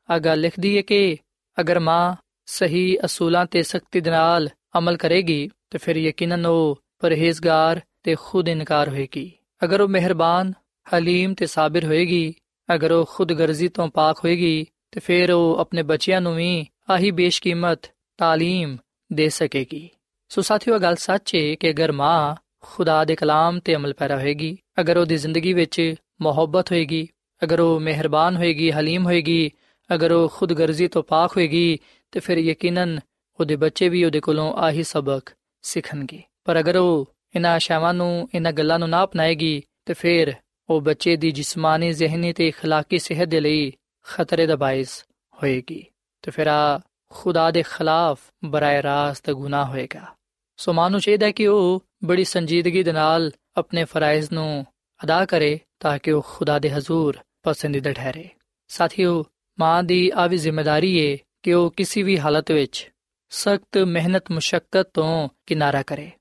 ਆ 0.09 0.19
ਗੱਲ 0.19 0.41
ਲਿਖਦੀ 0.41 0.77
ਹੈ 0.77 0.83
ਕਿ 0.83 1.17
ਅਗਰ 1.59 1.79
ਮਾਂ 1.79 2.17
ਸਹੀ 2.49 2.99
ਅਸੂਲਾਂ 3.05 3.45
ਤੇ 3.47 3.63
ਸਖਤੀ 3.63 4.01
ਦੇ 4.01 4.11
ਨਾਲ 4.11 4.49
ਅਮਲ 4.79 4.97
ਕਰੇਗੀ 4.97 5.51
ਤੇ 5.71 5.79
ਫਿਰ 5.79 5.97
ਯਕੀਨਨ 5.97 6.47
ਉਹ 6.47 6.83
ਪਰਹੇਜ਼ਗਾਰ 6.99 7.81
ਤੇ 8.03 8.15
ਖੁਦ 8.21 8.49
ਇਨਕਾਰ 8.49 8.89
ਹੋਏਗੀ 8.89 9.31
ਅਗਰ 9.65 9.81
ਉਹ 9.81 9.89
ਮਿਹਰਬਾਨ 9.89 10.53
ਹਲੀਮ 10.87 11.35
ਤੇ 11.35 11.47
ਸਾਬਰ 11.47 11.85
ਹੋਏਗੀ 11.85 12.35
ਅਗਰ 12.69 12.93
ਉਹ 12.93 13.05
ਖੁਦਗਰਜ਼ੀ 13.05 13.69
ਤੋਂ 13.69 13.89
ਪਾਕ 13.89 14.25
ਹੋਏਗੀ 14.25 14.67
ਤੇ 14.91 15.01
ਫਿਰ 15.01 15.33
ਉਹ 15.33 15.59
ਆਪਣੇ 15.59 15.83
ਬੱਚਿਆਂ 15.83 16.21
ਨੂੰ 16.21 16.35
ਵੀ 16.35 16.67
ਆਹੀ 16.91 17.11
ਬੇਸ਼ਕੀਮਤ 17.11 17.87
تعلیم 18.23 18.77
ਦੇ 19.13 19.29
ਸਕੇਗੀ 19.29 19.89
ਸੋ 20.29 20.43
ਸਾਥੀਓ 20.43 20.79
ਗੱਲ 20.79 20.97
ਸੱਚ 20.97 21.35
ਹੈ 21.35 21.55
ਕਿ 21.55 21.71
ਅਗਰ 21.71 21.93
ਮਾਂ 21.93 22.35
ਖੁਦਾ 22.61 23.05
ਦੇ 23.05 23.17
ਕਲਾਮ 23.17 23.59
ਤੇ 23.61 23.75
ਅਮਲ 23.75 23.93
ਪੈਰਾ 23.93 24.17
ਹੋਏਗੀ 24.17 24.57
ਅਗਰ 24.81 24.99
ਉਹਦੀ 24.99 25.17
ਜ਼ਿੰਦਗੀ 25.17 25.53
ਵਿੱਚ 25.53 25.95
ਮੁਹੱਬਤ 26.21 26.73
ਹੋਏਗੀ 26.73 27.09
ਅਗਰ 27.45 27.61
ਉਹ 27.61 27.81
ਮਿਹਰਬਾਨ 27.81 28.37
ਹੋਏਗੀ 28.37 28.71
ਹਲੀਮ 28.71 29.05
ਹੋਏਗੀ 29.05 29.51
ਅਗਰ 29.95 30.13
ਉਹ 30.13 30.29
ਖੁਦਗਰਜ਼ੀ 30.29 30.89
ਤੋਂ 30.89 31.03
ਪਾਕ 31.03 31.37
ਹੋਏਗੀ 31.37 31.79
ਤੇ 32.11 32.21
ਫਿਰ 32.21 32.39
ਯਕੀਨਨ 32.39 33.01
ਉਹਦੇ 33.41 33.57
ਬੱਚੇ 33.57 33.89
ਵੀ 33.89 34.05
ਉਹਦੇ 34.05 34.21
ਕੋਲੋਂ 34.21 34.53
ਆਹੀ 34.57 34.83
ਸਬਕ 34.83 35.31
ਸਿੱਖਣਗੇ 35.63 36.23
ਪਰ 36.45 36.61
ਅਗਰ 36.61 36.77
ਉਹ 36.77 37.07
ਇਹਨਾਂ 37.35 37.55
ਆਸ਼ਾਵਾਂ 37.55 37.95
ਨੂੰ 37.95 38.29
ਇਹਨਾਂ 38.35 38.53
ਗੱਲਾਂ 38.53 38.79
ਨੂੰ 38.79 38.89
ਨਾ 38.89 39.05
ਅਪਣਾਏਗੀ 39.05 39.63
ਤੇ 39.85 39.95
ਫਿਰ 39.95 40.35
ਉਹ 40.69 40.81
ਬੱਚੇ 40.81 41.17
ਦੀ 41.17 41.31
ਜਿਸਮਾਨੀ 41.31 41.93
ਜ਼ਿਹਨੀ 41.93 42.33
ਤੇ 42.33 42.53
اخلاقی 42.53 42.99
ਸਿਹਤ 42.99 43.29
ਦੇ 43.29 43.41
ਲਈ 43.41 43.73
ਖਤਰੇ 44.07 44.47
ਦਾ 44.47 44.57
ਬਾਇਸ 44.57 45.05
ਹੋਏਗੀ 45.43 45.85
ਤੇ 46.23 46.31
ਫਿਰ 46.31 46.47
ਆ 46.47 46.81
ਖੁਦਾ 47.14 47.52
ਦੇ 47.52 47.64
ਖਿਲਾਫ 47.64 48.20
ਬਰਾਏ 48.46 48.84
ਰਾਸਤ 48.84 49.32
ਗੁਨਾਹ 49.32 49.66
ਹੋਏਗਾ। 49.66 50.16
ਸੋ 50.58 50.74
ਮਾਨੂ 50.74 51.00
ਚਾਹੀਦਾ 51.00 51.32
ਕਿ 51.32 51.48
ਉਹ 51.48 51.84
ਬੜੀ 52.04 52.24
ਸੰਜੀਦਗੀ 52.24 52.84
ਦੇ 52.84 52.92
ਨਾਲ 52.92 53.32
ਆਪਣੇ 53.58 53.86
ਫਰਾਇਜ਼ 53.86 54.32
ਨੂੰ 54.32 54.66
ਅਦਾ 55.04 55.26
ਕਰੇ 55.26 55.60
ਤਾਂ 55.80 56.00
ਕਿ 56.00 56.12
ਉਹ 56.12 56.26
ਖੁਦਾ 56.30 56.60
ਦੇ 56.60 56.72
ਹਜ਼ੂਰ 56.72 57.18
ਪਸੰਦੀਦਾ 57.44 57.94
ਠਹਿਰੇ। 57.94 58.30
ਸਾਥੀਓ, 58.68 59.26
ਮਾਂ 59.60 59.84
ਦੀ 59.84 60.12
ਆ 60.16 60.28
ਵੀ 60.28 60.38
ਜ਼ਿੰਮੇਵਾਰੀ 60.38 61.12
ਹੈ 61.12 61.18
ਕਿ 61.44 61.54
ਉਹ 61.54 61.72
ਕਿਸੇ 61.72 62.04
ਵੀ 62.04 62.20
ਹਾਲਤ 62.20 62.52
ਵਿੱਚ 62.52 62.92
ਸਖਤ 63.30 63.78
ਮਿਹਨਤ 63.78 64.32
ਮੁਸ਼ਕਲ 64.32 64.84
ਤੋਂ 64.94 65.30
ਕਿਨਾਰਾ 65.46 65.84
ਕਰੇ। 65.84 66.12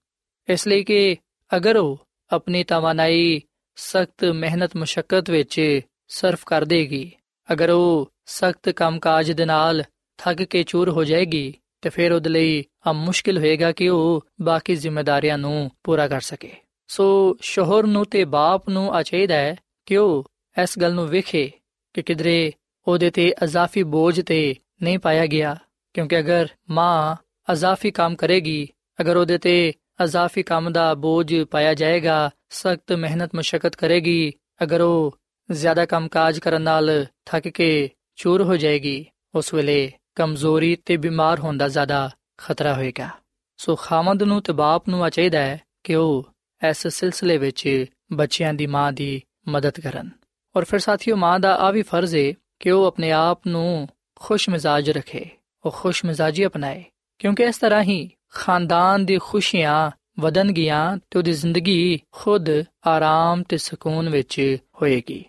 ਇਸ 0.49 0.69
ਲਈ 0.69 0.85
ਕਿ 0.85 1.17
ਅਗਰ 1.57 1.77
ਉਹ 1.77 2.07
ਆਪਣੀ 2.33 2.65
ਤਵਾਨਾਈ 2.65 3.43
ਸਖਤ 3.77 4.25
ਮਿਹਨਤ 4.25 4.77
ਮੁਸ਼ਕਲ 4.77 5.23
ਵਿੱਚ 5.31 5.81
ਸਰਫ 6.09 6.45
ਕਰ 6.47 6.65
ਦੇਗੀ, 6.65 7.13
ਅਗਰ 7.53 7.71
ਉਹ 7.71 8.13
ਸਖਤ 8.27 8.69
ਕੰਮਕਾਜ 8.69 9.33
ਦੇ 9.33 9.45
ਨਾਲ 9.45 9.85
ਥੱਕ 10.19 10.43
ਕੇ 10.43 10.63
ਚੂਰ 10.63 10.89
ਹੋ 10.89 11.05
ਜਾਏਗੀ 11.05 11.55
ਤੇ 11.81 11.89
ਫਿਰ 11.89 12.13
ਉਹਦੇ 12.13 12.31
ਲਈ 12.31 12.65
ਆ 12.87 12.93
ਮੁਸ਼ਕਿਲ 12.93 13.39
ਹੋਏਗਾ 13.39 13.73
ਕਿ 13.73 13.89
ਉਹ 13.89 14.27
ਬਾਕੀ 14.41 14.75
ਜ਼ਿੰਮੇਵਾਰੀਆਂ 14.75 15.39
ਨੂੰ 15.39 15.71
ਪੂਰਾ 15.85 16.09
ਕਰ 16.09 16.21
ਸਕੇ। 16.21 16.53
ਸੋ 16.89 17.37
ਸ਼ੋਹਰ 17.41 17.87
ਨੂੰ 17.87 18.05
ਤੇ 18.05 18.25
ਬਾਪ 18.25 18.69
ਨੂੰ 18.69 18.95
ਆ 18.95 19.03
ਚਾਹੀਦਾ 19.03 19.35
ਹੈ 19.35 19.57
ਕਿ 19.87 19.97
ਉਹ 19.97 20.25
ਇਸ 20.63 20.79
ਗੱਲ 20.79 20.95
ਨੂੰ 20.95 21.09
ਵੇਖੇ 21.09 21.51
ਕਿ 21.95 22.03
ਕਿਧਰੇ 22.03 22.53
ਉਹਦੇ 22.89 23.11
ਤੇ 23.11 23.35
ਅਜ਼ਾਫੀ 23.45 23.83
ਬੋਝ 23.83 24.21
ਤੇ 24.21 24.55
ਨਹੀਂ 24.83 24.99
ਪਾਇਆ 24.99 25.27
ਗਿਆ, 25.27 25.57
ਕਿਉਂਕਿ 25.95 26.19
ਅਗਰ 26.19 26.49
ਮਾਂ 26.71 27.17
ਅਜ਼ਾਫੀ 27.53 27.91
ਕੰਮ 27.91 28.17
ਕਰੇਗੀ, 28.17 28.69
ਅਗਰ 29.01 29.17
ਉਹਦੇ 29.17 29.39
ਤੇ 29.39 29.73
ਅਜ਼ਾਫੀ 30.05 30.43
ਕੰਮ 30.43 30.73
ਦਾ 30.73 30.95
ਬੋਝ 30.95 31.43
ਪਾਇਆ 31.43 31.75
ਜਾਏਗਾ, 31.75 32.31
ਸਖਤ 32.51 32.93
ਮਿਹਨਤ 32.93 33.35
ਮੁਸ਼ਕਲ 33.35 33.71
ਕਰੇਗੀ, 33.71 34.33
ਅਗਰ 34.63 34.81
ਉਹ 34.81 35.19
ਜ਼ਿਆਦਾ 35.51 35.87
ਕੰਮਕਾਜ 35.87 36.39
ਕਰਨ 36.39 36.63
ਨਾਲ 36.63 37.07
ਥੱਕ 37.25 37.49
ਕੇ 37.49 37.91
ਚੂਰ 38.17 38.43
ਹੋ 38.43 38.57
ਜਾਏਗੀ, 38.57 39.07
ਉਸ 39.35 39.55
ਵੇਲੇ 39.55 39.93
ਕਮਜ਼ੋਰੀ 40.15 40.77
ਤੇ 40.77 40.97
ਬਿਮਾਰ 40.97 41.41
ਹੋਣ 41.41 41.57
ਦਾ 41.57 41.69
ਜ਼ਿਆਦਾ 41.69 42.11
ਖਤਰਾ 42.39 42.75
ਹੋਏਗਾ। 42.75 43.09
ਸੋ 43.57 43.77
ਖਾਮਦ 43.77 44.23
ਨੂੰ 44.23 44.43
ਤੇ 44.43 44.53
ਬਾਪ 44.53 44.89
ਨੂੰ 44.89 45.05
ਆ 45.05 45.11
ਚਾਹੀਦਾ 45.11 45.39
ਹੈ 45.39 45.61
ਕਿ 45.85 45.95
ਉਹ 45.95 46.29
ਇਸ 46.71 46.87
ਸਿਲਸਿਲੇ 46.87 47.39
ਵਿੱਚ 47.39 47.85
ਬੱਚਿਆਂ 48.13 48.55
ਦੀ 48.55 48.67
ਮਾਂ 48.67 48.93
ਦੀ 48.93 49.23
ਮਦਦ 49.49 49.81
ਕਰਨ। 49.81 50.11
ਔਰ 50.57 50.65
ਫਿਰ 50.65 50.79
ਸਾਥੀਓ, 50.79 51.17
ਮਾਂ 51.17 51.41
ਦਾ 51.41 51.57
ਆ 51.57 51.71
ਵੀ 51.71 51.83
ਫਰਜ਼ 51.83 52.17
ਹੈ 52.17 52.33
ਕਿ 52.61 52.71
ਉਹ 52.71 52.87
ਆਪਣੇ 52.87 53.13
ਆਪ 53.13 53.47
ਨੂੰ 53.47 53.89
ਖੁਸ਼ 54.17 54.49
ਮਿਜ਼ਾਜ 54.49 54.91
ਰੱਖੇ, 54.91 55.31
ਉਹ 55.65 55.71
ਖੁਸ਼ 55.71 56.05
ਮਿਜ਼ਾਜੀ 56.05 56.47
ਅਪਣਾਏ। 56.47 56.85
ਕਿਉਂਕਿ 57.19 57.43
ਇਸ 57.43 57.59
ਤਰ੍ਹਾਂ 57.59 57.83
ਹੀ 57.83 58.11
ਖਾਨਦਾਨ 58.33 59.07
ਦੀ 59.07 59.19
ਖੁਸ਼ੀਆਂ 59.19 59.91
ਵਧਨ 60.21 60.53
ਗਿਆ 60.53 60.99
ਤੇ 61.11 61.19
ਉਹਦੀ 61.19 61.33
ਜ਼ਿੰਦਗੀ 61.33 62.01
ਖੁਦ 62.11 62.49
ਆਰਾਮ 62.87 63.43
ਤੇ 63.43 63.57
ਸਕੂਨ 63.57 64.09
ਵਿੱਚ 64.09 64.57
ਹੋਏਗੀ। 64.83 65.25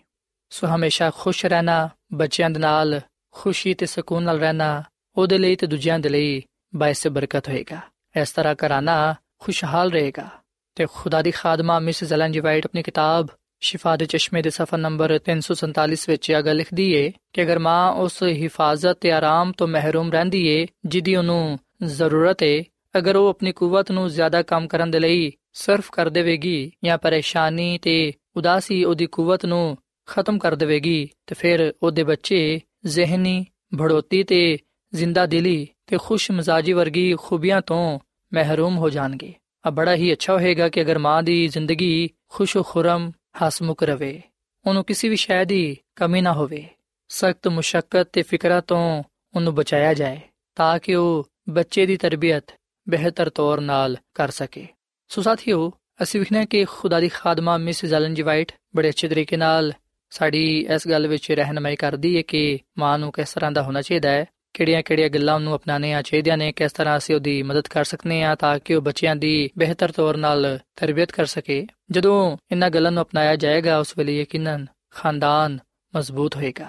ਸੋ 0.50 0.66
ਹਮੇਸ਼ਾ 0.66 1.10
ਖੁਸ਼ 1.10 1.46
ਰਹਿਣਾ 1.46 1.88
ਬੱਚਿਆਂ 2.12 2.50
ਦੇ 2.50 2.60
ਨਾਲ 2.60 3.00
ਖੁਸ਼ੀ 3.34 3.74
ਤੇ 3.74 3.86
ਸਕੂਨ 3.86 4.22
ਨਾਲ 4.22 4.38
ਰਹਿਣਾ 4.38 4.82
ਉਹਦੇ 5.16 5.38
ਲਈ 5.38 5.56
ਤੇ 5.56 5.66
ਦੂਜਿਆਂ 5.66 5.98
ਦੇ 5.98 6.08
ਲਈ 6.08 6.42
ਬਾਇਸ 6.74 7.06
ਬਰਕਤ 7.06 7.48
ਹੋਏਗਾ। 7.48 7.80
ਇਸ 8.20 8.30
ਤਰ੍ਹਾਂ 8.30 8.54
ਕਰਾਣਾ 8.54 9.14
ਖੁਸ਼ਹਾਲ 9.38 9.92
ਰਹੇਗਾ। 9.92 10.28
ਤੇ 10.74 10.86
ਖੁਦਾ 10.92 11.22
ਦੀ 11.22 11.30
ਖਾਦਮਾ 11.30 11.78
ਮਿਸ 11.78 12.04
ਜ਼ਲਨ 12.04 12.32
ਜੀ 12.32 12.40
ਵਾਈਟ 12.40 12.64
ਆਪਣੀ 12.64 12.82
ਕਿਤਾਬ 12.82 13.26
ਸ਼ਿਫਾ 13.60 13.96
ਦੇ 13.96 14.06
ਚਸ਼ਮੇ 14.06 14.42
ਦੇ 14.42 14.50
ਸਫਾ 14.50 14.76
ਨੰਬਰ 14.76 15.20
347 15.30 16.04
ਵਿੱਚ 16.08 16.30
ਇਹ 16.30 16.42
ਗੱਲ 16.42 16.56
ਲਿਖਦੀ 16.56 16.92
ਏ 16.92 17.12
ਕਿ 17.32 17.42
ਅਗਰ 17.42 17.58
ਮਾਂ 17.58 17.92
ਉਸ 17.92 18.22
ਹਿਫਾਜ਼ਤ 18.22 18.92
ਤੇ 18.92 19.12
ਆਰਾਮ 19.12 19.52
ਤੋਂ 19.52 19.68
ਮਹਿਰੂਮ 19.68 20.12
ਰਹਿੰਦੀ 20.12 20.46
ਏ, 20.46 20.66
ਜਿੱਦੀ 20.86 21.16
ਉਹਨੂੰ 21.16 21.58
ਜ਼ਰੂਰਤ 21.82 22.42
ਏ, 22.42 22.64
ਅਗਰ 22.98 23.16
ਉਹ 23.16 23.28
ਆਪਣੀ 23.28 23.52
ਕੂਵਤ 23.52 23.90
ਨੂੰ 23.90 24.08
ਜ਼ਿਆਦਾ 24.08 24.42
ਕੰਮ 24.42 24.68
ਕਰਨ 24.68 24.90
ਦੇ 24.90 25.00
ਲਈ 25.00 25.32
ਸਰਫ 25.52 25.90
ਕਰ 25.90 26.08
ਦੇਵੇਗੀ 26.08 26.72
ਜਾਂ 26.84 26.98
ਪਰੇਸ਼ਾਨੀ 26.98 27.78
ਤੇ 27.78 28.12
ਉਦਾਸੀ 28.36 28.84
ਉਹਦੀ 28.84 29.06
ਕੂਵਤ 29.06 29.46
ਨੂੰ 29.46 29.78
ਖਤਮ 30.06 30.38
ਕਰ 30.38 30.54
ਦੇਵੇਗੀ, 30.54 31.08
ਤੇ 31.26 31.34
ਫਿਰ 31.34 31.74
ਉਹਦੇ 31.82 32.02
ਬੱਚੇ 32.02 32.60
ਜ਼ਿਹਨੀ 32.86 33.46
ਭੜੋਤੀ 33.78 34.22
ਤੇ 34.22 34.58
ਜ਼ਿੰਦਾ 34.94 35.26
ਦਿਲੀ 35.26 35.68
ਤੇ 35.86 35.98
ਖੁਸ਼ 36.00 36.30
ਮਜ਼ਾਜੀ 36.30 36.72
ਵਰਗੀ 36.72 37.14
ਖੂਬੀਆਂ 37.14 37.60
ਤੋਂ 37.60 37.98
ਮਹਿਰੂਮ 38.34 38.78
ਹੋ 38.78 38.90
ਜਾਣਗੇ। 38.90 39.34
ਆ 39.66 39.70
ਬੜਾ 39.70 39.94
ਹੀ 39.94 40.12
ਅੱਛਾ 40.12 40.32
ਹੋਏਗਾ 40.34 40.68
ਕਿ 40.68 40.82
ਅਗਰ 40.82 40.98
ਮਾਂ 40.98 41.22
ਦੀ 41.22 41.48
ਜ਼ਿੰਦਗੀ 41.48 42.10
ਖੁਸ਼ 42.28 42.56
ਖੁਰਮ 42.66 43.10
ਹਸਮੁਖ 43.36 43.82
ਰਵੇ, 43.82 44.22
ਉਹਨੂੰ 44.66 44.84
ਕਿਸੇ 44.84 45.08
ਵੀ 45.08 45.16
ਸ਼ੈ 45.16 45.44
ਦੀ 45.44 45.76
ਕਮੀ 45.96 46.20
ਨਾ 46.20 46.32
ਹੋਵੇ। 46.32 46.68
ਸਖਤ 47.08 47.48
ਮੁਸ਼ਕਲ 47.48 48.04
ਤੇ 48.04 48.22
ਫਿਕਰਾਂ 48.22 48.62
ਤੋਂ 48.62 49.02
ਉਹਨੂੰ 49.34 49.54
ਬਚਾਇਆ 49.54 49.94
ਜਾਏ, 49.94 50.20
ਤਾਂ 50.54 50.78
ਕਿ 50.78 50.94
ਉਹ 50.94 51.28
ਬੱਚੇ 51.48 51.86
ਦੀ 51.86 51.96
ਤਰਬੀਅਤ 51.96 52.54
ਬਿਹਤਰ 52.88 53.30
ਤੌਰ 53.30 53.60
ਨਾਲ 53.60 53.96
ਕਰ 54.14 54.30
ਸਕੇ। 54.30 54.66
ਸੋ 55.08 55.22
ਸਾਥੀਓ, 55.22 55.72
ਅਸੀਂ 56.02 56.20
ਵਿਖਣਾ 56.20 56.44
ਕਿ 56.44 56.64
ਖੁਦਾ 56.64 57.00
ਦੀ 57.00 57.08
ਖਾਦਮਾ 57.08 57.56
ਮਿਸ 57.58 57.84
ਜ਼ਲਨ 57.84 58.14
ਜੀ 58.14 58.22
ਵਾਈਟ 58.22 58.52
ਬੜੇ 58.76 58.88
ਅੱਛੇ 58.88 59.08
ਤਰੀਕੇ 59.08 59.36
ਨਾਲ 59.36 59.72
ਸਾਡੀ 60.14 60.66
ਇਸ 60.74 60.88
ਗੱਲ 60.88 61.06
ਵਿੱਚ 61.06 61.32
ਰਹਿਨਮਾਈ 61.32 61.76
ਕਰਦੀ 61.76 62.16
ਹੈ 62.16 62.22
ਕਿ 62.22 62.58
ਮਾਂ 62.78 62.98
ਨੂੰ 62.98 63.12
ਕਿਸ 63.12 63.32
ਤਰ੍ਹਾਂ 63.32 63.52
ਦਾ 63.52 63.62
ਹੋਣਾ 63.62 63.82
ਚਾਹੀਦਾ 63.82 64.10
ਹੈ 64.10 64.24
ਕਿਹੜੀਆਂ-ਕਿਹੜੀਆਂ 64.54 65.08
ਗੱਲਾਂ 65.08 65.40
ਨੂੰ 65.40 65.56
ਅਪਣਾਉਣੀਆਂ 65.56 66.02
ਚਾਹੀਦੀਆਂ 66.02 66.36
ਨੇ, 66.36 66.52
ਕਿਸ 66.52 66.72
ਤਰ੍ਹਾਂ 66.72 66.96
ਅਸੀਂ 66.98 67.14
ਉਹਦੀ 67.14 67.42
ਮਦਦ 67.42 67.68
ਕਰ 67.68 67.84
ਸਕਨੇ 67.84 68.22
ਆ 68.22 68.34
ਤਾਂ 68.34 68.58
ਕਿ 68.58 68.74
ਉਹ 68.74 68.82
ਬੱਚਿਆਂ 68.82 69.16
ਦੀ 69.16 69.50
ਬਿਹਤਰ 69.58 69.92
ਤੌਰ 69.92 70.16
ਨਾਲ 70.16 70.58
ਤਰਬੀਅਤ 70.76 71.12
ਕਰ 71.12 71.26
ਸਕੇ। 71.26 71.66
ਜਦੋਂ 71.90 72.36
ਇਹਨਾਂ 72.52 72.70
ਗੱਲਾਂ 72.70 72.92
ਨੂੰ 72.92 73.02
ਅਪਣਾਇਆ 73.02 73.36
ਜਾਏਗਾ, 73.36 73.78
ਉਸ 73.78 73.98
ਵੇਲੇ 73.98 74.20
ਯਕੀਨਨ 74.20 74.66
ਖਾਨਦਾਨ 74.90 75.58
ਮਜ਼ਬੂਤ 75.96 76.36
ਹੋਏਗਾ। 76.36 76.68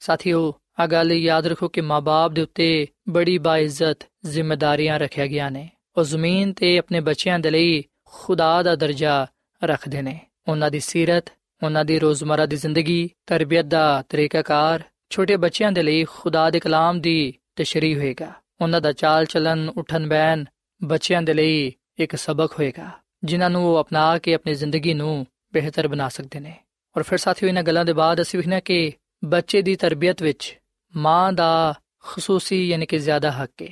ਸਾਥੀਓ, 0.00 0.54
ਆ 0.80 0.86
ਗੱਲ 0.86 1.12
ਯਾਦ 1.12 1.46
ਰੱਖੋ 1.46 1.68
ਕਿ 1.68 1.80
ਮਾਪੇ 1.80 2.34
ਦੇ 2.34 2.42
ਉੱਤੇ 2.42 2.86
ਬੜੀ 3.08 3.38
ਬਾਇਜ਼ਤ 3.38 4.06
ਜ਼ਿੰਮੇਵਾਰੀਆਂ 4.26 4.98
ਰੱਖਿਆ 4.98 5.26
ਗਿਆ 5.26 5.48
ਨੇ। 5.48 5.70
ਉਹ 5.96 6.04
ਜ਼ਮੀਨ 6.04 6.52
ਤੇ 6.52 6.78
ਆਪਣੇ 6.78 7.00
ਬੱਚਿਆਂ 7.00 7.38
ਦੇ 7.38 7.50
ਲਈ 7.50 7.84
ਖੁਦਾ 8.04 8.62
ਦਾ 8.62 8.76
ਦਰਜਾ 8.76 9.26
ਰੱਖਦੇ 9.64 10.02
ਨੇ। 10.02 10.20
ਉਹਨਾਂ 10.48 10.70
ਦੀ 10.70 10.80
ਸਿਰਤ 10.80 11.24
ਉਹਨਾਂ 11.62 11.84
ਦੀ 11.84 11.98
ਰੋਜ਼ਮਰਾ 11.98 12.46
ਦੀ 12.46 12.56
ਜ਼ਿੰਦਗੀ, 12.56 13.10
ਤਰਬੀਅਤ 13.26 13.64
ਦਾ 13.64 14.02
ਤਰੀਕਾਕਾਰ 14.08 14.82
ਛੋਟੇ 15.10 15.36
ਬੱਚਿਆਂ 15.36 15.72
ਦੇ 15.72 15.82
ਲਈ 15.82 16.04
ਖੁਦਾ 16.04 16.50
ਦੇ 16.50 16.60
ਕਲਾਮ 16.60 17.00
ਦੀ 17.00 17.34
ਤਸ਼ਰੀਹ 17.56 17.96
ਹੋਏਗਾ। 17.96 18.32
ਉਹਨਾਂ 18.60 18.80
ਦਾ 18.80 18.92
ਚਾਲ 18.92 19.24
ਚਲਨ 19.24 19.68
ਉਠਨ 19.68 20.08
ਬੈਨ 20.08 20.44
ਬੱਚਿਆਂ 20.84 21.22
ਦੇ 21.22 21.34
ਲਈ 21.34 21.72
ਇੱਕ 21.98 22.16
ਸਬਕ 22.16 22.52
ਹੋਏਗਾ, 22.58 22.90
ਜਿਨ੍ਹਾਂ 23.24 23.50
ਨੂੰ 23.50 23.66
ਉਹ 23.66 23.80
ਅਪਣਾ 23.80 24.18
ਕੇ 24.18 24.34
ਆਪਣੀ 24.34 24.54
ਜ਼ਿੰਦਗੀ 24.54 24.94
ਨੂੰ 24.94 25.26
ਬਿਹਤਰ 25.52 25.88
ਬਣਾ 25.88 26.08
ਸਕਦੇ 26.08 26.40
ਨੇ। 26.40 26.54
ਔਰ 26.96 27.02
ਫਿਰ 27.02 27.18
ਸਾਥੀਓ, 27.18 27.48
ਇਹਨਾਂ 27.48 27.62
ਗੱਲਾਂ 27.62 27.84
ਦੇ 27.84 27.92
ਬਾਅਦ 27.92 28.20
ਅਸੀਂ 28.20 28.38
ਵਿਖਣਾ 28.38 28.60
ਕਿ 28.60 28.92
ਬੱਚੇ 29.24 29.62
ਦੀ 29.62 29.76
ਤਰਬੀਅਤ 29.76 30.22
ਵਿੱਚ 30.22 30.58
ਮਾਂ 30.96 31.32
ਦਾ 31.32 31.74
ਖਸੂਸੀ 32.04 32.68
ਯਾਨੀ 32.68 32.86
ਕਿ 32.86 32.98
ਜ਼ਿਆਦਾ 32.98 33.30
ਹੱਕ 33.30 33.62
ਹੈ 33.62 33.68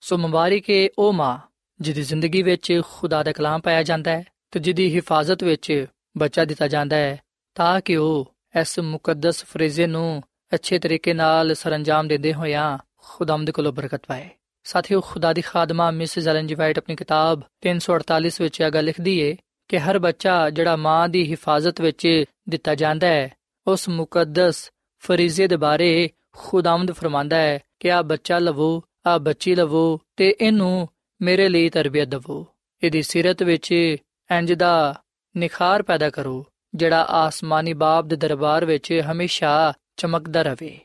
ਸੋ 0.00 0.18
ਮੁਬਾਰਕ 0.18 0.70
ਹੈ 0.70 0.88
ਉਹ 0.98 1.12
ਮਾਂ, 1.12 1.38
ਜਿਹਦੀ 1.80 2.02
ਜ਼ਿੰਦਗੀ 2.02 2.42
ਵਿੱਚ 2.42 2.80
ਖੁਦਾ 2.90 3.22
ਦਾ 3.22 3.32
ਕਲਾਮ 3.32 3.60
ਪਾਇਆ 3.60 3.82
ਜਾਂਦਾ 3.82 4.10
ਹੈ 4.10 4.24
ਤੇ 4.50 4.60
ਜਿਹਦੀ 4.60 4.94
ਹਿਫਾਜ਼ਤ 4.96 5.44
ਵਿੱਚ 5.44 5.86
ਬੱਚਾ 6.18 6.44
ਦਿੱਤਾ 6.44 6.68
ਜਾਂਦਾ 6.68 6.96
ਹੈ 6.96 7.20
ਤਾਂ 7.56 7.80
ਕਿ 7.80 7.96
ਉਹ 7.96 8.34
ਇਸ 8.60 8.78
ਮੁਕੱਦਸ 8.78 9.44
ਫਰੀਜ਼ੇ 9.44 9.86
ਨੂੰ 9.86 10.22
ਅੱਛੇ 10.54 10.78
ਤਰੀਕੇ 10.78 11.12
ਨਾਲ 11.12 11.54
ਸਰੰਜਾਮ 11.54 12.08
ਦਿੰਦੇ 12.08 12.34
ਹੋਇਆਂ 12.34 12.78
ਖੁਦਾਮਦ 12.96 13.50
ਕੋਲੋਂ 13.50 13.72
ਬਰਕਤ 13.72 14.02
ਪਾਏ। 14.06 14.28
ਸਾਥੀਓ, 14.64 15.00
ਖੁਦਾ 15.00 15.32
ਦੀ 15.32 15.42
ਖਾਦਮਾ 15.42 15.90
ਮਿਸਿਸ 15.90 16.28
ਐਲਨ 16.28 16.46
ਜੀ 16.46 16.54
ਵਾਈਟ 16.54 16.78
ਆਪਣੀ 16.78 16.96
ਕਿਤਾਬ 16.96 17.40
348 17.60 18.30
ਵਿੱਚ 18.40 18.60
ਇਹ 18.60 18.70
ਗੱਲ 18.70 18.84
ਲਿਖਦੀ 18.84 19.18
ਏ 19.18 19.36
ਕਿ 19.68 19.78
ਹਰ 19.78 19.98
ਬੱਚਾ 19.98 20.50
ਜਿਹੜਾ 20.50 20.76
ਮਾਂ 20.76 21.08
ਦੀ 21.08 21.30
ਹਿਫਾਜ਼ਤ 21.30 21.80
ਵਿੱਚ 21.80 22.24
ਦਿੱਤਾ 22.48 22.74
ਜਾਂਦਾ 22.74 23.06
ਹੈ, 23.06 23.32
ਉਸ 23.66 23.88
ਮੁਕੱਦਸ 23.88 24.70
ਫਰੀਜ਼ੇ 24.98 25.48
ਦੇ 25.48 25.56
ਬਾਰੇ 25.56 26.10
ਖੁਦਾਮਦ 26.36 26.92
ਫਰਮਾਂਦਾ 26.92 27.36
ਹੈ 27.36 27.58
ਕਿ 27.80 27.92
ਆ 27.92 28.02
ਬੱਚਾ 28.02 28.38
ਲਵੋ 28.38 28.82
ਆ 29.06 29.18
ਬੱਚੀ 29.18 29.54
ਲਵੋ 29.54 30.00
ਤੇ 30.16 30.34
ਇਹਨੂੰ 30.40 30.88
ਮੇਰੇ 31.22 31.48
ਲਈ 31.48 31.68
ਤਰਬੀਅਤ 31.68 32.08
ਦਿਵੋ। 32.08 32.46
ਇਹਦੀ 32.82 33.02
ਸਿਰਤ 33.02 33.42
ਵਿੱਚ 33.42 33.72
ਇੰਜ 34.30 34.52
ਦਾ 34.52 35.02
ਨਿਖਾਰ 35.36 35.82
ਪੈਦਾ 35.82 36.10
ਕਰੋ। 36.10 36.46
ਜਿਹੜਾ 36.75 37.05
ਆਸਮਾਨੀ 37.09 37.73
ਬਾਪ 37.73 38.05
ਦੇ 38.05 38.15
ਦਰਬਾਰ 38.15 38.65
ਵਿੱਚ 38.65 39.01
ਹਮੇਸ਼ਾ 39.11 39.73
ਚਮਕਦਾ 39.97 40.41
ਰਹੇ 40.41 40.79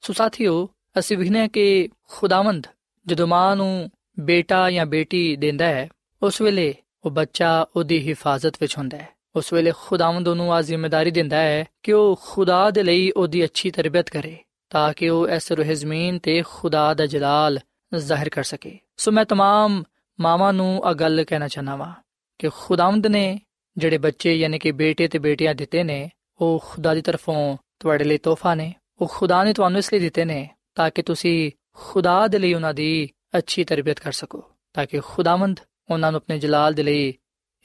ਸੋ 0.00 0.12
ਸਾਥੀਓ 0.12 0.68
ਅਸੀਂ 0.98 1.18
ਵਿਖਨੇ 1.18 1.48
ਕਿ 1.48 1.88
ਖੁਦਾਵੰਦ 2.08 2.66
ਜਦੋਂ 3.06 3.26
ਮਾਂ 3.26 3.56
ਨੂੰ 3.56 3.90
ਬੇਟਾ 4.20 4.70
ਜਾਂ 4.70 4.86
ਬੇਟੀ 4.86 5.36
ਦਿੰਦਾ 5.36 5.66
ਹੈ 5.66 5.88
ਉਸ 6.22 6.42
ਵੇਲੇ 6.42 6.74
ਉਹ 7.04 7.10
ਬੱਚਾ 7.10 7.66
ਉਹਦੀ 7.76 8.08
ਹਿਫਾਜ਼ਤ 8.08 8.56
ਵਿੱਚ 8.60 8.78
ਹੁੰਦਾ 8.78 8.96
ਹੈ 8.96 9.08
ਉਸ 9.36 9.52
ਵੇਲੇ 9.52 9.72
ਖੁਦਾਵੰਦ 9.76 10.28
ਉਹਨੂੰ 10.28 10.54
ਆ 10.54 10.62
ਜ਼ਿੰਮੇਵਾਰੀ 10.62 11.10
ਦਿੰਦਾ 11.10 11.36
ਹੈ 11.36 11.64
ਕਿ 11.82 11.92
ਉਹ 11.92 12.20
ਖੁਦਾ 12.22 12.70
ਦੇ 12.70 12.82
ਲਈ 12.82 13.10
ਉਹਦੀ 13.10 13.44
ਅੱਛੀ 13.44 13.70
ਤਰਬੀਅਤ 13.70 14.10
ਕਰੇ 14.10 14.36
ਤਾਂ 14.70 14.92
ਕਿ 14.92 15.08
ਉਹ 15.08 15.28
ਇਸ 15.28 15.52
ਰੂਹ 15.52 15.72
ਜ਼ਮੀਨ 15.72 16.18
ਤੇ 16.18 16.42
ਖੁਦਾ 16.46 16.94
ਦਾ 16.94 17.06
ਜਲਾਲ 17.06 17.58
ਜ਼ਾਹਿਰ 17.98 18.28
ਕਰ 18.28 18.42
ਸਕੇ 18.42 18.78
ਸੋ 18.96 19.10
ਮੈਂ 19.10 19.24
तमाम 19.32 19.82
ਮਾਵਾਂ 20.20 20.52
ਨੂੰ 20.52 20.82
ਆ 20.84 20.92
ਗੱਲ 20.92 21.24
ਕਹਿਣਾ 21.24 21.48
ਚਾਹਨਾ 21.48 21.76
ਵਾਂ 21.76 21.92
ਕਿ 22.38 22.48
ਖੁਦਾਵੰਦ 22.48 23.06
ਨੇ 23.06 23.40
ਜਿਹੜੇ 23.77 23.97
ਬੱਚੇ 23.97 24.35
ਯਾਨੀ 24.35 24.59
ਕਿ 24.59 24.71
ਬੇਟੇ 24.71 25.07
ਤੇ 25.07 25.19
ਬੇਟੀਆਂ 25.19 25.55
ਦਿੱਤੇ 25.55 25.83
ਨੇ, 25.83 26.09
ਉਹ 26.41 26.63
ਖੁਦਾ 26.65 26.93
ਦੀ 26.93 27.01
ਤਰਫੋਂ 27.01 27.57
ਤੁਹਾਡੇ 27.79 28.03
ਲਈ 28.03 28.17
ਤੋਹਫਾ 28.17 28.55
ਨੇ। 28.55 28.73
ਉਹ 29.01 29.07
ਖੁਦਾ 29.11 29.43
ਨੇ 29.43 29.53
ਤੁਹਾਨੂੰ 29.53 29.79
ਇਸ 29.79 29.93
ਲਈ 29.93 29.99
ਦਿੱਤੇ 29.99 30.25
ਨੇ 30.25 30.49
ਤਾਂ 30.75 30.91
ਕਿ 30.91 31.01
ਤੁਸੀਂ 31.01 31.51
ਖੁਦਾ 31.73 32.27
ਦੇ 32.27 32.39
ਲਈ 32.39 32.53
ਉਹਨਾਂ 32.53 32.73
ਦੀ 32.73 33.09
ਅੱਛੀ 33.37 33.63
ਤਰਬੀਅਤ 33.63 33.99
ਕਰ 33.99 34.11
ਸਕੋ, 34.11 34.43
ਤਾਂ 34.73 34.85
ਕਿ 34.85 34.99
ਖੁਦਾਵੰਦ 34.99 35.59
ਉਹਨਾਂ 35.89 36.11
ਨੂੰ 36.11 36.17
ਆਪਣੇ 36.17 36.39
ਜਲਾਲ 36.39 36.73
ਦੇ 36.73 36.83
ਲਈ 36.83 37.13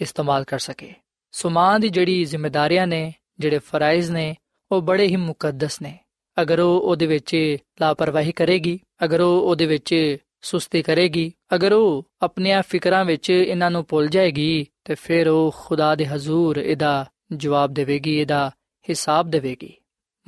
ਇਸਤੇਮਾਲ 0.00 0.44
ਕਰ 0.44 0.58
ਸਕੇ। 0.58 0.94
ਸੋ 1.32 1.50
ਮਾਂ 1.50 1.80
ਦੀ 1.80 1.88
ਜਿਹੜੀ 1.88 2.24
ਜ਼ਿੰਮੇਵਾਰੀਆਂ 2.24 2.86
ਨੇ, 2.86 3.14
ਜਿਹੜੇ 3.38 3.58
ਫਰਾਇਜ਼ 3.58 4.10
ਨੇ, 4.10 4.36
ਉਹ 4.72 4.82
ਬੜੇ 4.82 5.06
ਹੀ 5.06 5.16
ਮੁਕੱਦਸ 5.16 5.82
ਨੇ। 5.82 5.98
ਅਗਰ 6.42 6.60
ਉਹ 6.60 6.80
ਉਹਦੇ 6.80 7.06
ਵਿੱਚ 7.06 7.56
ਲਾਪਰਵਾਹੀ 7.80 8.32
ਕਰੇਗੀ, 8.32 8.80
ਅਗਰ 9.04 9.20
ਉਹ 9.20 9.42
ਉਹਦੇ 9.42 9.66
ਵਿੱਚ 9.66 10.16
ਸੁਸਤੀ 10.42 10.82
ਕਰੇਗੀ, 10.82 11.32
ਅਗਰ 11.54 11.72
ਉਹ 11.72 12.10
ਆਪਣੀਆਂ 12.22 12.62
ਫਿਕਰਾਂ 12.68 13.04
ਵਿੱਚ 13.04 13.30
ਇਹਨਾਂ 13.30 13.70
ਨੂੰ 13.70 13.86
ਭੁੱਲ 13.88 14.08
ਜਾਏਗੀ 14.08 14.66
ਤੇ 14.84 14.94
ਫਿਰ 14.94 15.28
ਉਹ 15.28 15.54
ਖੁਦਾ 15.58 15.94
ਦੇ 15.94 16.06
ਹਜ਼ੂਰ 16.06 16.56
ਇਹਦਾ 16.56 17.06
ਜਵਾਬ 17.32 17.74
ਦੇਵੇਗੀ, 17.74 18.16
ਇਹਦਾ 18.18 18.50
ਹਿਸਾਬ 18.88 19.30
ਦੇਵੇਗੀ। 19.30 19.74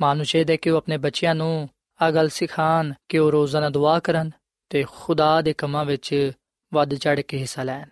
ਮਾਂ 0.01 0.15
ਨੂੰ 0.15 0.25
ਚਾਹੀਦਾ 0.25 0.55
ਕਿ 0.55 0.69
ਉਹ 0.69 0.77
ਆਪਣੇ 0.77 0.97
ਬੱਚਿਆਂ 0.97 1.35
ਨੂੰ 1.35 1.69
ਆ 2.01 2.11
ਗੱਲ 2.11 2.29
ਸਿਖਾਣ 2.29 2.93
ਕਿ 3.09 3.19
ਉਹ 3.19 3.31
ਰੋਜ਼ਾਨਾ 3.31 3.69
ਦੁਆ 3.69 3.99
ਕਰਨ 3.99 4.31
ਤੇ 4.69 4.85
ਖੁਦਾ 4.91 5.41
ਦੇ 5.41 5.53
ਕੰਮਾਂ 5.53 5.85
ਵਿੱਚ 5.85 6.31
ਵੱਧ 6.73 6.93
ਚੜ 6.93 7.19
ਕੇ 7.19 7.37
ਹਿੱਸਾ 7.37 7.63
ਲੈਣ। 7.63 7.89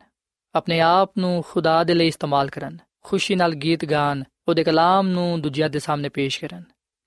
ਆਪਣੇ 0.56 0.80
ਆਪ 0.80 1.12
ਨੂੰ 1.18 1.44
ਖੁਦਾ 1.48 1.84
ਦੇ 1.84 1.94
ਲਈ 1.94 2.08
ਇਸਤੇਮਾਲ 2.08 2.50
ਕਰਨ, 2.50 2.78
ਖੁਸ਼ੀ 3.04 3.36
ਨਾਲ 3.36 3.54
ਗੀਤ 3.56 3.86
ਗਾਣ 3.86 4.24
ਉਹਦੇ 4.48 4.64
ਕਲਾਮ 4.64 5.08
ਨੂੰ 5.08 5.42
ਦੂਜਿਆਂ 5.42 5.70
ਦੇ 5.70 5.80
ਸਾਹਮਣੇ 5.80 6.10
ਪੇਸ਼ 6.10 6.40
ਕਰਨ, 6.42 6.64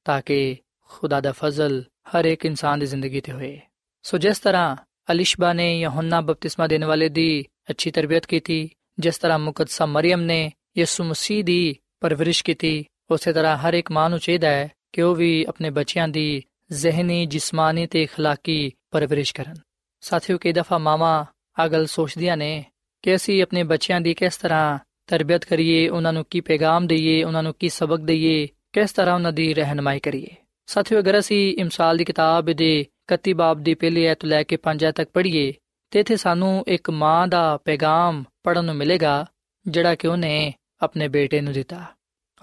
ਤਾਂ 0.06 0.20
ਕਿ 0.22 0.56
ਖੁਦਾ 0.90 1.20
ਦਾ 1.20 1.32
ਫਜ਼ਲ 1.32 1.82
ਹਰ 2.10 2.24
ਇੱਕ 2.24 2.44
ਇਨਸਾਨ 2.44 2.78
ਦੀ 2.78 2.86
ਜ਼ਿੰਦਗੀ 2.86 3.20
ਤੇ 3.20 3.32
ਹੋਏ। 3.32 3.60
ਸੋ 4.02 4.18
ਜਿਸ 4.18 4.38
ਤਰ੍ਹਾਂ 4.38 4.76
ਅਲਿਸ਼ਬਾ 5.12 5.52
ਨੇ 5.52 5.80
ਯਹੋਨਾ 5.80 6.20
ਬਪਤਿਸਮਾ 6.20 6.66
ਦੇਣ 6.66 6.84
ਵਾਲੇ 6.84 7.08
ਦੀ 7.08 7.44
ਅੱਛੀ 7.70 7.90
ਤਰਬੀਅਤ 7.90 8.26
ਕੀਤੀ 8.26 8.68
ਜਿਸ 8.99 9.17
ਤਰ੍ਹਾਂ 9.17 9.39
ਮੁਕੱਦਸਾ 9.39 9.85
ਮਰੀਮ 9.85 10.21
ਨੇ 10.21 10.51
ਯਿਸੂ 10.77 11.03
ਮਸੀਹ 11.03 11.43
ਦੀ 11.43 11.75
ਪਰਵਰਿਸ਼ 11.99 12.43
ਕੀਤੀ 12.43 12.85
ਉਸੇ 13.11 13.33
ਤਰ੍ਹਾਂ 13.33 13.57
ਹਰ 13.57 13.73
ਇੱਕ 13.73 13.91
ਮਾਂ 13.91 14.09
ਨੂੰ 14.09 14.19
ਚਾਹੀਦਾ 14.19 14.49
ਹੈ 14.49 14.69
ਕਿ 14.93 15.01
ਉਹ 15.01 15.15
ਵੀ 15.15 15.45
ਆਪਣੇ 15.49 15.69
ਬੱਚਿਆਂ 15.69 16.07
ਦੀ 16.07 16.43
ਜ਼ਿਹਨੀ 16.71 17.25
ਜਿਸਮਾਨੀ 17.25 17.87
ਤੇ 17.87 18.05
اخلاقی 18.05 18.71
ਪਰਵਰਿਸ਼ 18.91 19.33
ਕਰਨ 19.33 19.55
ਸਾਥੀਓ 20.01 20.37
ਕਈ 20.37 20.51
ਦਫਾ 20.51 20.77
ਮਾਵਾਂ 20.77 21.25
ਆ 21.59 21.67
ਗੱਲ 21.67 21.85
ਸੋਚਦੀਆਂ 21.85 22.37
ਨੇ 22.37 22.63
ਕਿ 23.01 23.15
ਅਸੀਂ 23.15 23.43
ਆਪਣੇ 23.43 23.63
ਬੱਚਿਆਂ 23.63 24.01
ਦੀ 24.01 24.13
ਕਿਸ 24.13 24.37
ਤਰ੍ਹਾਂ 24.37 24.79
ਤਰਬੀਅਤ 25.07 25.45
ਕਰੀਏ 25.45 25.89
ਉਹਨਾਂ 25.89 26.13
ਨੂੰ 26.13 26.25
ਕੀ 26.29 26.39
ਪੈਗਾਮ 26.39 26.87
ਦਈਏ 26.87 27.23
ਉਹਨਾਂ 27.23 27.43
ਨੂੰ 27.43 27.53
ਕੀ 27.53 27.69
ਸਬਕ 27.69 27.99
ਦਈਏ 27.99 28.47
ਕਿਸ 28.73 28.91
ਤਰ੍ਹਾਂ 28.91 29.15
ਉਹਨਾਂ 29.15 29.31
ਦੀ 29.31 29.53
ਰਹਿਨਮਾਈ 29.53 29.99
ਕਰੀਏ 29.99 30.35
ਸਾਥੀਓ 30.67 30.99
ਅਗਰ 30.99 31.19
ਅਸੀਂ 31.19 31.55
ਇਮਸਾਲ 31.57 31.97
ਦੀ 31.97 32.05
ਕਿਤਾਬ 32.05 32.51
ਦੇ 32.51 32.85
31 33.13 33.33
ਬਾਬ 33.33 33.63
ਦੀ 33.63 33.73
ਪਹਿਲੀ 33.73 34.05
ਐਤ 34.05 34.25
ਲੈ 34.25 34.43
ਕੇ 34.43 34.57
5 34.63 34.91
ਤੱਕ 34.91 35.09
ਪੜ੍ਹੀਏ 35.13 35.53
ਤੇ 35.91 35.99
ਇਥੇ 35.99 36.15
ਸਾਨੂੰ 36.15 36.63
ਇੱਕ 36.67 36.89
ਮਾਂ 36.89 37.27
ਦਾ 37.27 37.57
ਪੈਗਾਮ 37.57 38.23
ਪੜਨ 38.46 38.64
ਨੂੰ 38.64 38.74
ਮਿਲੇਗਾ 38.74 39.26
ਜਿਹੜਾ 39.66 39.94
ਕਿ 39.94 40.08
ਉਹਨੇ 40.08 40.52
ਆਪਣੇ 40.82 41.08
ਬੇਟੇ 41.08 41.40
ਨੂੰ 41.40 41.52
ਦਿੱਤਾ। 41.52 41.84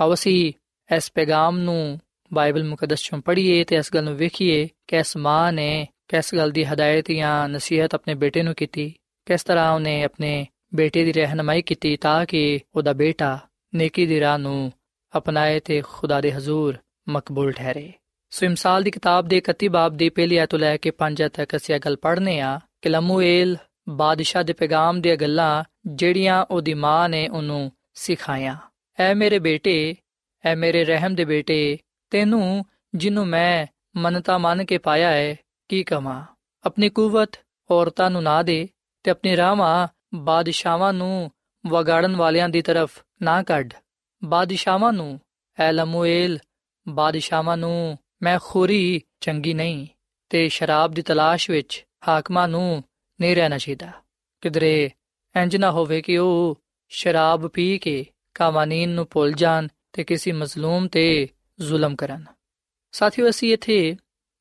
ਆਓ 0.02 0.14
ਅਸੀਂ 0.14 0.54
ਇਸ 0.96 1.12
ਪੈਗਾਮ 1.14 1.58
ਨੂੰ 1.58 2.00
ਬਾਈਬਲ 2.34 2.64
ਮੁਕੱਦਸ 2.64 3.02
ਚੋਂ 3.02 3.20
ਪੜ੍ਹੀਏ 3.22 3.64
ਤੇ 3.64 3.76
ਇਸ 3.76 3.94
ਗੱਲ 3.94 4.04
ਨੂੰ 4.04 4.16
ਵੇਖੀਏ 4.16 4.68
ਕਿ 4.88 4.96
ਇਸ 4.96 5.18
ਮਾਂ 5.18 5.54
ਨੇ 5.54 5.88
ਕਿਸ 6.08 6.36
ਗੱਲ 6.36 6.52
ਦੀ 6.52 6.64
ਹਦਾਇਤ 6.64 7.12
ਜਾਂ 7.12 7.50
ਨਸੀਹਤ 7.50 7.96
ਆਪਣੇ 7.96 8.14
ਬੇਟੇ 8.14 8.44
ਨੂੰ 8.44 8.56
ਕੀਤੀ, 8.56 8.94
ਕਿਸ 9.26 9.44
ਤਰ੍ਹਾਂ 9.44 9.72
ਉਹਨੇ 9.72 10.04
ਆਪਣੇ 10.04 10.48
ਬੇਟੇ 10.76 11.04
ਦੀ 11.04 11.12
ਰਹਿਨਮਾਈ 11.12 11.62
ਕੀਤੀ 11.62 11.96
ਤਾਂ 11.98 12.26
ਕਿ 12.26 12.60
ਉਹਦਾ 12.76 12.94
ਬੇਟਾ 12.94 13.40
ਨੇਕੀ 13.76 14.06
ਦੀ 14.06 14.20
ਰਾਹ 14.20 14.38
ਨੂੰ 14.38 14.72
ਅਪਣਾਏ 15.18 15.60
ਤੇ 15.60 15.82
ਖੁਦਾ 15.82 16.22
ਦੇ 16.22 16.34
ਹਜ਼ੂਰ 16.34 16.78
ਮਕਬੂਲ 17.10 17.52
ਠਹਿਰੇ। 17.52 17.92
ਸੋ 18.30 18.46
ਇਮਸਾਲ 18.46 18.84
ਦੀ 18.84 18.92
ਕਿਤਾਬ 18.92 19.28
ਦੇ 19.28 19.38
31 19.38 19.68
ਬਾਬ 19.68 19.94
ਦੀ 19.94 20.10
ਪਹਿਲੀ 20.10 20.38
ਆਇਤ 20.38 20.56
ਲੈ 20.56 20.78
ਕੇ 20.78 20.92
5 21.00 21.28
ਤੱਕ 21.34 21.56
ਅਸੀਂ 21.56 21.76
ਇਹ 21.76 21.80
ਗੱਲ 21.80 21.96
ਪੜ੍ਹਨੇ 21.96 22.40
ਆ 22.40 22.60
ਕਿ 22.82 22.90
ਲਮੂਏਲ 22.90 23.58
ਬਾਦਸ਼ਾਹ 23.90 24.44
ਦੇ 24.44 24.54
ਪੈਗਾਮ 24.54 25.02
ਦੀਆਂ 25.02 25.16
ਗੱਲਾਂ 25.16 25.64
ਜਿਹੜੀਆਂ 25.88 26.46
ਉਹਦੀ 26.52 26.74
ਮਾਂ 26.74 27.10
ਨੇ 27.10 27.28
ਉਹਨੂੰ 27.28 27.72
ਸਿਖਾਇਆ 27.94 28.58
ਐ 29.00 29.14
ਮੇਰੇ 29.14 29.40
ਬੇਟੇ, 29.40 29.96
ਐ 30.46 30.56
ਮੇਰੇ 30.56 30.86
ਰਹਿਮ 30.86 31.16
ਦੇ 31.16 31.26
ਬੇਟੇ, 31.26 31.78
ਤੈਨੂੰ 32.10 32.66
ਜਿਹਨੂੰ 32.96 33.28
ਮੈਂ 33.28 33.66
ਮਨਤਾ 33.96 34.38
ਮੰਨ 34.38 34.66
ਕੇ 34.66 34.78
ਪਾਇਆ 34.78 35.10
ਹੈ 35.10 35.36
ਕੀ 35.70 35.84
ਕਮਾ 35.84 36.26
ਆਪਣੀ 36.66 36.90
ਕੂਵਤ 36.90 37.30
ਔਰਤਾਂ 37.72 38.10
ਨੂੰ 38.10 38.24
ਨਾ 38.24 38.44
ਦੇ 38.44 38.70
ਤੇ 39.04 39.12
ਆਪਣੀ 39.12 39.38
ਰਾਹਾਂ 39.38 39.88
ਬਾਦਸ਼ਾਹਾਂ 40.14 40.94
ਨੂੰ 40.94 41.32
ਵਗਾੜਨ 41.68 42.16
ਵਾਲਿਆਂ 42.16 42.50
ਦੀ 42.50 42.62
ਤਰਫ 42.62 43.04
ਨਾ 43.22 43.44
ਕੱਢ। 43.44 43.74
ਬਾਦਸ਼ਾਹਾਂ 44.24 44.94
ਨੂੰ, 44.94 45.20
ਐ 45.60 45.72
ਲਮੂਏਲ, 45.72 46.40
ਬਾਦਸ਼ਾਹਾਂ 46.88 47.58
ਨੂੰ 47.58 47.98
ਮੈਂ 48.22 48.40
ਖੋਰੀ 48.44 49.02
ਚੰਗੀ 49.22 49.54
ਨਹੀਂ 49.54 49.88
ਤੇ 50.30 50.50
ਸ਼ਰਾਬ 50.50 50.92
ਦੀ 50.92 51.02
ਤਲਾਸ਼ 51.02 51.50
ਵਿੱਚ 51.50 51.86
ਹਾਕਮਾਂ 52.08 52.48
ਨੂੰ 52.48 52.84
ਨਹੀਂ 53.23 53.37
ਰਹਿਣਾ 53.37 53.59
ਚਾਹੀਦਾ 53.59 53.93
ਕਿਦਰੇ 54.41 54.91
ਇੰਜ 55.37 55.57
ਨਾ 55.57 55.71
ਹੋਵੇ 55.71 56.03
ਕਿ 56.03 56.19
ਉਹ 56.19 56.57
ਸ਼ਰਾਬ 56.89 57.49
ਪੀ 57.49 57.79
ਕੇ 57.79 58.07
ਕਾਨੂੰਨ 58.35 58.89
ਨੂੰ 58.89 59.07
ਭੁੱਲ 59.11 59.33
ਜਾਣ 59.33 59.69
ਤੇ 59.93 60.05
ਕਿਸੇ 60.05 60.33
ਮਜ਼ਲੂਮ 60.33 60.89
ਤੇ 60.89 61.29
ਜ਼ੁਲਮ 61.61 61.97
ਕਰਨ 61.97 62.25
ਸਾਥੀਓ 62.93 63.29
ਅਸੀਂ 63.29 63.53
ਇੱਥੇ 63.53 63.97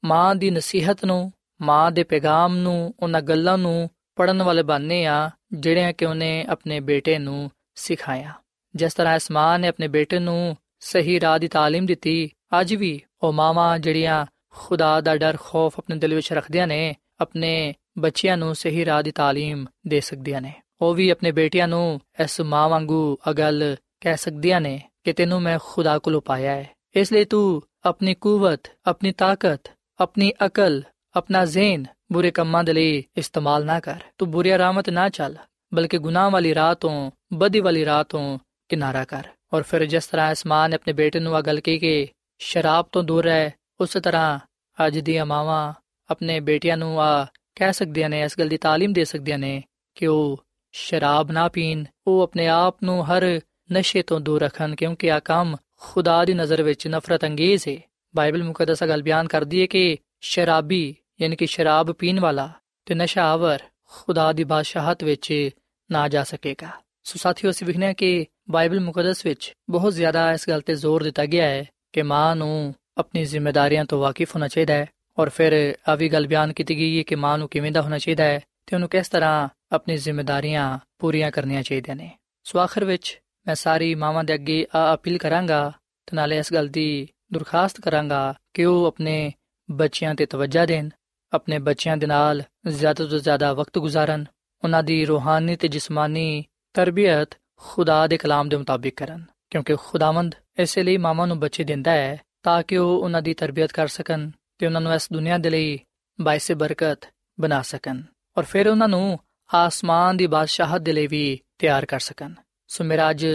ਮਾਂ 0.05 0.35
ਦੀ 0.35 0.49
ਨਸੀਹਤ 0.49 1.05
ਨੂੰ 1.05 1.31
ਮਾਂ 1.61 1.91
ਦੇ 1.91 2.03
ਪੈਗਾਮ 2.03 2.55
ਨੂੰ 2.55 2.93
ਉਹਨਾਂ 2.99 3.21
ਗੱਲਾਂ 3.21 3.57
ਨੂੰ 3.57 3.89
ਪੜਨ 4.15 4.41
ਵਾਲੇ 4.41 4.63
ਬਾਨੇ 4.63 5.05
ਆ 5.05 5.31
ਜਿਹੜਿਆਂ 5.53 5.93
ਕਿ 5.93 6.05
ਉਹਨੇ 6.05 6.45
ਆਪਣੇ 6.49 6.79
ਬੇਟੇ 6.79 7.17
ਨੂੰ 7.17 7.51
ਸਿਖਾਇਆ 7.75 8.33
ਜਿਸ 8.75 8.93
ਤਰ੍ਹਾਂ 8.93 9.15
ਇਸ 9.15 9.31
ਮਾਂ 9.31 9.59
ਨੇ 9.59 9.67
ਆਪਣੇ 9.67 9.87
ਬੇਟੇ 9.87 10.19
ਨੂੰ 10.19 10.57
ਸਹੀ 10.79 11.19
ਰਾਹ 11.19 11.39
ਦੀ 11.39 11.47
تعلیم 11.47 11.85
ਦਿੱਤੀ 11.85 12.29
ਅੱਜ 12.61 12.75
ਵੀ 12.75 13.01
ਉਹ 13.23 13.33
ਮਾਵਾਂ 13.33 13.79
ਜਿਹੜੀਆਂ 13.79 14.25
ਖੁਦਾ 14.49 15.01
ਦਾ 15.01 15.15
ਡਰ 15.15 15.37
ਖੌਫ 15.41 15.79
ਆਪਣੇ 15.79 15.95
ਦਿਲ 15.95 16.15
ਵਿੱਚ 16.15 16.33
ਰੱਖਦੀਆਂ 16.33 16.67
ਨੇ 16.67 16.95
ਆਪਣੇ 17.19 17.73
ਬੱਚਿਆਂ 17.99 18.37
ਨੂੰ 18.37 18.53
ਸਹੀ 18.55 18.85
ਰਾਹ 18.85 19.01
ਦੀ 19.03 19.11
تعلیم 19.11 19.65
ਦੇ 19.87 19.99
ਸਕਦੀਆਂ 19.99 20.41
ਨੇ 20.41 20.51
ਉਹ 20.81 20.93
ਵੀ 20.95 21.09
ਆਪਣੇ 21.09 21.31
ਬੇਟਿਆਂ 21.31 21.67
ਨੂੰ 21.67 21.99
ਇਸ 22.19 22.41
ਮਾਂ 22.41 22.67
ਵਾਂਗੂ 22.69 23.17
ਅਗਲ 23.29 23.75
ਕਹਿ 24.01 24.17
ਸਕਦੀਆਂ 24.17 24.61
ਨੇ 24.61 24.79
ਕਿ 25.03 25.13
ਤੈਨੂੰ 25.13 25.41
ਮੈਂ 25.41 25.57
ਖੁਦਾ 25.63 25.97
ਕੋਲੋਂ 25.99 26.21
ਪਾਇਆ 26.21 26.51
ਹੈ 26.51 26.69
ਇਸ 26.95 27.13
ਲਈ 27.13 27.25
ਤੂੰ 27.25 27.61
ਆਪਣੀ 27.85 28.13
ਕੂਵਤ 28.15 28.69
ਆਪਣੀ 28.85 29.11
ਤਾਕਤ 29.11 29.69
ਆਪਣੀ 29.99 30.31
ਅਕਲ 30.45 30.81
ਆਪਣਾ 31.15 31.45
ਜ਼ੇਨ 31.45 31.85
ਬੁਰੇ 32.11 32.31
ਕੰਮਾਂ 32.31 32.63
ਦੇ 32.63 32.73
ਲਈ 32.73 33.03
ਇਸਤੇਮਾਲ 33.17 33.65
ਨਾ 33.65 33.79
ਕਰ 33.79 33.99
ਤੂੰ 34.17 34.29
ਬੁਰੀ 34.31 34.57
ਰਾਮਤ 34.57 34.89
ਨਾ 34.89 35.07
ਚੱਲ 35.09 35.35
ਬਲਕਿ 35.71 35.97
ਗੁਨਾਹ 35.97 36.29
ਵਾਲੀ 36.31 36.53
ਰਾਹ 36.55 36.73
ਤੋਂ 36.75 37.11
ਬਦੀ 37.33 37.59
ਵਾਲੀ 37.59 37.85
ਰਾਹ 37.85 38.03
ਤੋਂ 38.03 38.37
ਕਿਨਾਰਾ 38.69 39.03
ਕਰ 39.05 39.27
ਔਰ 39.53 39.63
ਫਿਰ 39.63 39.85
ਜਿਸ 39.85 40.07
ਤਰ੍ਹਾਂ 40.07 40.31
ਇਸ 40.31 40.45
ਮਾਂ 40.45 40.67
ਨੇ 40.69 40.75
ਆਪਣੇ 40.75 40.93
ਬੇਟੇ 40.93 41.19
ਨੂੰ 41.19 41.37
ਅਗਲ 41.39 41.59
ਕੀ 41.59 41.77
ਕਿ 41.79 42.07
ਸ਼ਰਾਬ 42.41 42.85
ਤੋਂ 42.91 43.03
ਦੂਰ 43.03 43.23
ਰਹਿ 43.23 43.49
ਉਸੇ 43.81 43.99
ਤਰ੍ਹਾਂ 43.99 44.39
ਅੱਜ 44.77 44.99
ਦੀਆਂ 44.99 45.25
ਮਾਵਾਂ 45.25 45.73
ਆਪਣੇ 46.09 46.39
ਬੇਟਿਆਂ 46.39 46.77
ਨੂੰ 46.77 46.99
ਆ 47.01 47.27
ਕਹਿ 47.55 47.73
ਸਕਦੀਆਂ 47.73 48.09
ਨੇ 48.09 48.21
ਇਸ 48.21 48.39
ਗੱਲ 48.39 48.47
ਦੀ 48.47 48.55
تعلیم 48.55 48.93
ਦੇ 48.93 49.03
ਸਕਦੀਆਂ 49.05 49.39
ਨੇ 49.39 49.61
ਕਿ 49.95 50.07
ਉਹ 50.07 50.43
ਸ਼ਰਾਬ 50.73 51.31
ਨਾ 51.31 51.47
ਪੀਣ 51.47 51.83
ਉਹ 52.07 52.21
ਆਪਣੇ 52.21 52.47
ਆਪ 52.47 52.83
ਨੂੰ 52.83 53.03
ਹਰ 53.05 53.41
ਨਸ਼ੇ 53.71 54.01
ਤੋਂ 54.01 54.19
ਦੂਰ 54.19 54.41
ਰੱਖਣ 54.41 54.75
ਕਿਉਂਕਿ 54.75 55.11
ਆ 55.11 55.19
ਕੰਮ 55.19 55.55
ਖੁਦਾ 55.75 56.23
ਦੀ 56.25 56.33
ਨਜ਼ਰ 56.33 56.63
ਵਿੱਚ 56.63 56.87
ਨਫ਼ਰਤ 56.87 57.25
ਅੰਗੇਜ਼ 57.25 57.67
ਹੈ 57.67 57.77
ਬਾਈਬਲ 58.15 58.43
ਮੁਕੱਦਸ 58.43 58.83
ਗੱਲ 58.83 59.01
ਬਿਆਨ 59.01 59.27
ਕਰਦੀ 59.27 59.61
ਹੈ 59.61 59.65
ਕਿ 59.65 59.97
ਸ਼ਰਾਬੀ 60.21 60.95
ਯਾਨੀ 61.21 61.35
ਕਿ 61.35 61.45
ਸ਼ਰਾਬ 61.45 61.91
ਪੀਣ 61.91 62.19
ਵਾਲਾ 62.19 62.49
ਤੇ 62.85 62.95
ਨਸ਼ਾਵਰ 62.95 63.59
ਖੁਦਾ 63.85 64.31
ਦੀ 64.33 64.43
ਬਾਦਸ਼ਾਹਤ 64.43 65.03
ਵਿੱਚ 65.03 65.49
ਨਾ 65.89 66.07
ਜਾ 66.07 66.23
ਸਕੇਗਾ 66.23 66.69
ਸੋ 67.03 67.17
ਸਾਥੀਓ 67.17 67.49
ਅਸੀਂ 67.49 67.67
ਵਿਖਨੇ 67.67 67.93
ਕਿ 67.93 68.25
ਬਾਈਬਲ 68.49 68.79
ਮੁਕੱਦਸ 68.79 69.25
ਵਿੱਚ 69.25 69.53
ਬਹੁਤ 69.69 69.93
ਜ਼ਿਆਦਾ 69.93 70.31
ਇਸ 70.31 70.49
ਗੱਲ 70.49 70.61
ਤੇ 70.61 70.75
ਜ਼ੋਰ 70.75 71.03
ਦਿੱਤਾ 71.03 71.25
ਗਿਆ 71.25 71.45
ਹੈ 71.45 71.65
ਕਿ 71.93 72.01
ਮਾਂ 72.01 72.35
ਨੂੰ 72.35 72.73
ਆਪਣੀ 72.97 73.23
ਜ਼ਿੰਮੇਵਾਰੀਆਂ 73.23 73.85
ਤੋਂ 73.85 73.99
ਵਾਕਿਫ 73.99 74.35
ਹੋਣਾ 74.35 74.47
ਚਾਹੀਦਾ 74.47 74.73
ਹੈ 74.73 74.87
ਔਰ 75.18 75.28
ਫਿਰ 75.28 75.76
ਆ 75.88 75.94
ਵੀ 75.94 76.08
ਗੱਲ 76.08 76.26
ਬਿਆਨ 76.26 76.52
ਕੀਤੀ 76.52 76.76
ਗਈ 76.76 76.98
ਹੈ 76.98 77.02
ਕਿ 77.02 77.14
ਮਾਂ 77.14 77.38
ਨੂੰ 77.38 77.48
ਕਿਵੇਂ 77.48 77.72
ਦਾ 77.72 77.82
ਹੋਣਾ 77.82 77.98
ਚਾਹੀਦਾ 77.98 78.24
ਹੈ 78.24 78.40
ਤੇ 78.66 78.76
ਉਹਨੂੰ 78.76 78.88
ਕਿਸ 78.88 79.08
ਤਰ੍ਹਾਂ 79.08 79.48
ਆਪਣੀ 79.72 79.96
ਜ਼ਿੰਮੇਵਾਰੀਆਂ 79.96 80.78
ਪੂਰੀਆਂ 80.98 81.30
ਕਰਨੀਆਂ 81.30 81.62
ਚਾਹੀਦੀਆਂ 81.62 81.96
ਨੇ। 81.96 82.10
ਸੋ 82.44 82.58
ਆਖਰ 82.58 82.84
ਵਿੱਚ 82.84 83.20
ਮੈਂ 83.46 83.54
ਸਾਰੀ 83.54 83.94
ਮਾਵਾਂ 83.94 84.24
ਦੇ 84.24 84.34
ਅੱਗੇ 84.34 84.66
ਆ 84.74 84.94
ਅਪੀਲ 84.94 85.18
ਕਰਾਂਗਾ 85.18 85.72
ਤੇ 86.06 86.16
ਨਾਲੇ 86.16 86.38
ਇਸ 86.38 86.52
ਗੱਲ 86.52 86.68
ਦੀ 86.68 87.08
ਦਰਖਾਸਤ 87.32 87.80
ਕਰਾਂਗਾ 87.80 88.34
ਕਿ 88.54 88.64
ਉਹ 88.64 88.86
ਆਪਣੇ 88.86 89.32
ਬੱਚਿਆਂ 89.70 90.14
ਤੇ 90.14 90.26
ਤਵੱਜਾ 90.26 90.66
ਦੇਣ, 90.66 90.88
ਆਪਣੇ 91.32 91.58
ਬੱਚਿਆਂ 91.58 91.96
ਦੇ 91.96 92.06
ਨਾਲ 92.06 92.42
ਜ਼ਿਆਦਾ 92.68 93.06
ਤੋਂ 93.06 93.18
ਜ਼ਿਆਦਾ 93.18 93.52
ਵਕਤ 93.52 93.78
ਗੁਜ਼ਾਰਨ, 93.78 94.24
ਉਹਨਾਂ 94.64 94.82
ਦੀ 94.82 95.04
ਰੂਹਾਨੀ 95.04 95.56
ਤੇ 95.56 95.68
ਜਿਸਮਾਨੀ 95.68 96.44
ਤਰਬੀਅਤ 96.74 97.38
ਖੁਦਾ 97.56 98.06
ਦੇ 98.06 98.16
ਕਲਾਮ 98.16 98.48
ਦੇ 98.48 98.56
ਮੁਤਾਬਿਕ 98.56 98.96
ਕਰਨ, 98.96 99.24
ਕਿਉਂਕਿ 99.50 99.76
ਖੁਦਾਵੰਦ 99.76 100.34
ਇਸੇ 100.58 100.82
ਲਈ 100.82 100.96
ਮਾਮਾ 100.96 101.26
ਨੂੰ 101.26 101.38
ਬੱਚੇ 101.40 101.64
ਦਿੰਦਾ 101.64 101.90
ਹੈ 101.90 102.20
ਤਾਂ 102.42 102.62
ਕਿ 102.62 102.76
ਉਹ 102.76 102.98
ਉਹਨਾਂ 102.98 103.22
ਦੀ 103.22 103.34
ਤਰਬੀਅਤ 103.34 103.72
ਕਰ 103.72 103.86
ਸਕਣ 103.86 104.30
ਤੇ 104.62 104.66
ਉਹਨਾਂ 104.66 104.80
ਨੂੰ 104.80 104.94
ਇਸ 104.94 105.08
ਦੁਨੀਆ 105.12 105.38
ਦੇ 105.38 105.50
ਲਈ 105.50 105.78
ਬਾਇਸੇ 106.20 106.54
ਬਰਕਤ 106.54 107.08
ਬਣਾ 107.40 107.62
ਸਕਣ 107.62 108.02
ਔਰ 108.38 108.44
ਫਿਰ 108.44 108.68
ਉਹਨਾਂ 108.68 108.88
ਨੂੰ 108.88 109.18
ਆਸਮਾਨ 109.54 110.16
ਦੀ 110.16 110.26
ਬਾਦਸ਼ਾਹਤ 110.26 110.80
ਦੇ 110.80 110.92
ਲਈ 110.92 111.06
ਵੀ 111.06 111.40
ਤਿਆਰ 111.58 111.86
ਕਰ 111.86 112.00
ਸਕਣ। 112.00 112.34
ਸੋ 112.68 112.84
ਮੇਰਾ 112.84 113.10
ਅੱਜ 113.10 113.26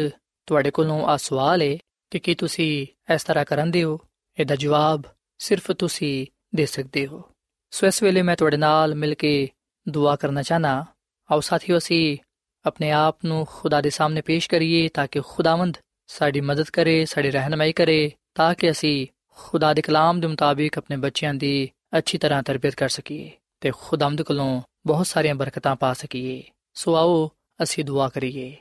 ਤੁਹਾਡੇ 0.45 0.71
ਕੋਲੋਂ 0.71 1.05
ਆ 1.05 1.17
ਸਵਾਲ 1.17 1.61
ਹੈ 1.61 1.77
ਕਿ 2.11 2.19
ਕੀ 2.19 2.35
ਤੁਸੀਂ 2.35 2.87
ਇਸ 3.13 3.23
ਤਰ੍ਹਾਂ 3.23 3.45
ਕਰਦੇ 3.45 3.83
ਹੋ? 3.83 3.99
ਇਹਦਾ 4.39 4.55
ਜਵਾਬ 4.55 5.01
ਸਿਰਫ 5.37 5.71
ਤੁਸੀਂ 5.71 6.27
ਦੇ 6.55 6.65
ਸਕਦੇ 6.65 7.07
ਹੋ। 7.07 7.23
ਸੋ 7.71 7.87
ਇਸ 7.87 8.03
ਵੇਲੇ 8.03 8.21
ਮੈਂ 8.21 8.35
ਤੁਹਾਡੇ 8.35 8.57
ਨਾਲ 8.57 8.95
ਮਿਲ 8.95 9.13
ਕੇ 9.13 9.49
ਦੁਆ 9.89 10.15
ਕਰਨਾ 10.15 10.43
ਚਾਹਨਾ। 10.43 10.85
ਆਓ 11.31 11.39
ਸਾਥੀਓ, 11.39 11.77
ਅਸੀਂ 11.77 12.17
ਆਪਣੇ 12.65 12.91
ਆਪ 12.91 13.25
ਨੂੰ 13.25 13.47
ਖੁਦਾ 13.49 13.81
ਦੇ 13.81 13.89
ਸਾਹਮਣੇ 13.89 14.21
ਪੇਸ਼ 14.21 14.49
ਕਰੀਏ 14.49 14.87
ਤਾਂ 14.87 15.07
ਕਿ 15.07 15.21
ਖੁਦਾਵੰਦ 15.27 15.77
ਸਾਡੀ 16.07 16.41
ਮਦਦ 16.41 16.69
ਕਰੇ, 16.69 17.05
ਸਾਡੀ 17.05 17.31
ਰਹਿਨਮਾਈ 17.31 17.73
ਕਰੇ 17.73 18.11
ਤਾਂ 18.35 18.55
ਕਿ 18.55 18.71
ਅਸੀਂ 18.71 19.07
ਖੁਦਾ 19.39 19.73
ਦੇ 19.73 19.81
ਕਲਾਮ 19.81 20.19
ਦੇ 20.19 20.27
ਮੁਤਾਬਿਕ 20.27 20.77
ਆਪਣੇ 20.77 20.97
ਬੱਚਿਆਂ 20.97 21.33
ਦੀ 21.33 21.69
ਅੱਛੀ 21.97 22.17
ਤਰ੍ਹਾਂ 22.17 22.43
ਤਰਬੀਅਤ 22.43 22.75
ਕਰ 22.75 22.89
ਸਕੀਏ 22.89 23.31
ਤੇ 23.61 23.71
ਖੁਦਾਮਦ 23.81 24.21
ਕੋਲੋਂ 24.21 24.61
ਬਹੁਤ 24.87 25.07
ਸਾਰੀਆਂ 25.07 25.35
ਬਰਕਤਾਂ 25.35 25.75
ਪਾ 25.75 25.93
ਸਕੀਏ। 25.93 26.43
ਸੋ 26.73 26.95
ਆਓ 26.95 27.31
ਅਸੀਂ 27.63 27.85
ਦੁਆ 27.85 28.09
ਕਰੀਏ। 28.09 28.55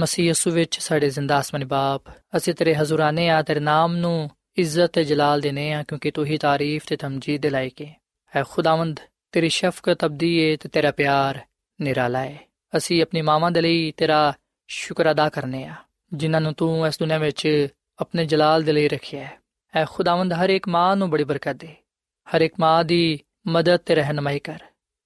ਮਸੀਹ 0.00 0.30
ਯਸੂ 0.30 0.50
ਵਿੱਚ 0.50 0.80
ਸਾਡੇ 0.80 1.10
ਜ਼ਿੰਦਾ 1.10 1.36
ਆਸਮਾਨੀ 1.36 1.64
ਬਾਪ, 1.64 2.02
ਅਸੀਂ 2.36 2.54
ਤੇਰੇ 2.54 2.74
ਹਜ਼ੂਰਾਨੇ 2.74 3.28
ਆ, 3.28 3.42
ਤੇਰੇ 3.42 3.60
ਨਾਮ 3.60 3.96
ਨੂੰ 3.96 4.30
ਇੱਜ਼ਤ 4.56 4.86
ਤੇ 4.86 5.04
ਜਲਾਲ 5.04 5.40
ਦੇਨੇ 5.40 5.72
ਆ 5.72 5.82
ਕਿਉਂਕਿ 5.82 6.10
ਤੂੰ 6.10 6.24
ਹੀ 6.24 6.38
ਤਾਰੀਫ 6.38 6.84
ਤੇ 6.86 6.96
ਤਮਜੀਦ 6.96 7.42
ਦੇ 7.42 7.50
ਲਾਇਕ 7.50 7.82
ਹੈ। 7.82 8.00
ਐ 8.36 8.42
ਖੁਦਾਵੰਦ, 8.50 9.00
ਤੇਰੀ 9.32 9.48
ਸ਼ਫਕਤ 9.48 10.04
ਅਬਦੀ 10.04 10.50
ਹੈ 10.50 10.56
ਤੇ 10.56 10.68
ਤੇਰਾ 10.68 10.90
ਪਿਆਰ 10.90 11.40
ਨਿਰਾਲਾ 11.80 12.18
ਹੈ 12.18 12.38
ਅਸੀਂ 12.76 13.02
ਆਪਣੀ 13.02 13.22
ਮਾਵਾਂ 13.22 13.50
ਦੇ 13.50 13.60
ਲਈ 13.60 13.92
ਤੇਰਾ 13.96 14.32
ਸ਼ੁਕਰ 14.68 15.10
ਅਦਾ 15.10 15.28
ਕਰਨੇ 15.28 15.64
ਆ, 15.64 15.74
ਜਿਨ੍ਹਾਂ 16.14 16.42
ਨੂੰ 16.42 16.52
ਤੂੰ 16.52 16.86
ਇਸ 16.86 16.98
ਦੁਨੀਆਂ 16.98 17.18
ਵਿੱਚ 17.18 17.68
ਆਪਣੇ 17.98 18.24
ਜਲਾਲ 18.24 18.62
ਦੇ 18.62 18.72
ਲਈ 18.72 18.88
ਰੱਖਿਆ 18.88 19.24
ਹੈ। 19.24 19.45
ਐ 19.76 19.84
ਖੁਦਾਵੰਦ 19.84 20.32
ਹਰ 20.32 20.50
ਇੱਕ 20.50 20.68
ਮਾਂ 20.68 20.96
ਨੂੰ 20.96 21.10
ਬੜੀ 21.10 21.24
ਬਰਕਤ 21.24 21.52
ਦੇ। 21.52 21.74
ਹਰ 22.26 22.40
ਇੱਕ 22.40 22.54
ਮਾਂ 22.60 22.84
ਦੀ 22.84 23.18
ਮਦਦ 23.46 23.76
ਤੇ 23.76 23.94
ਰਹਿਨਮਾਈ 23.94 24.38
ਕਰ। 24.38 24.58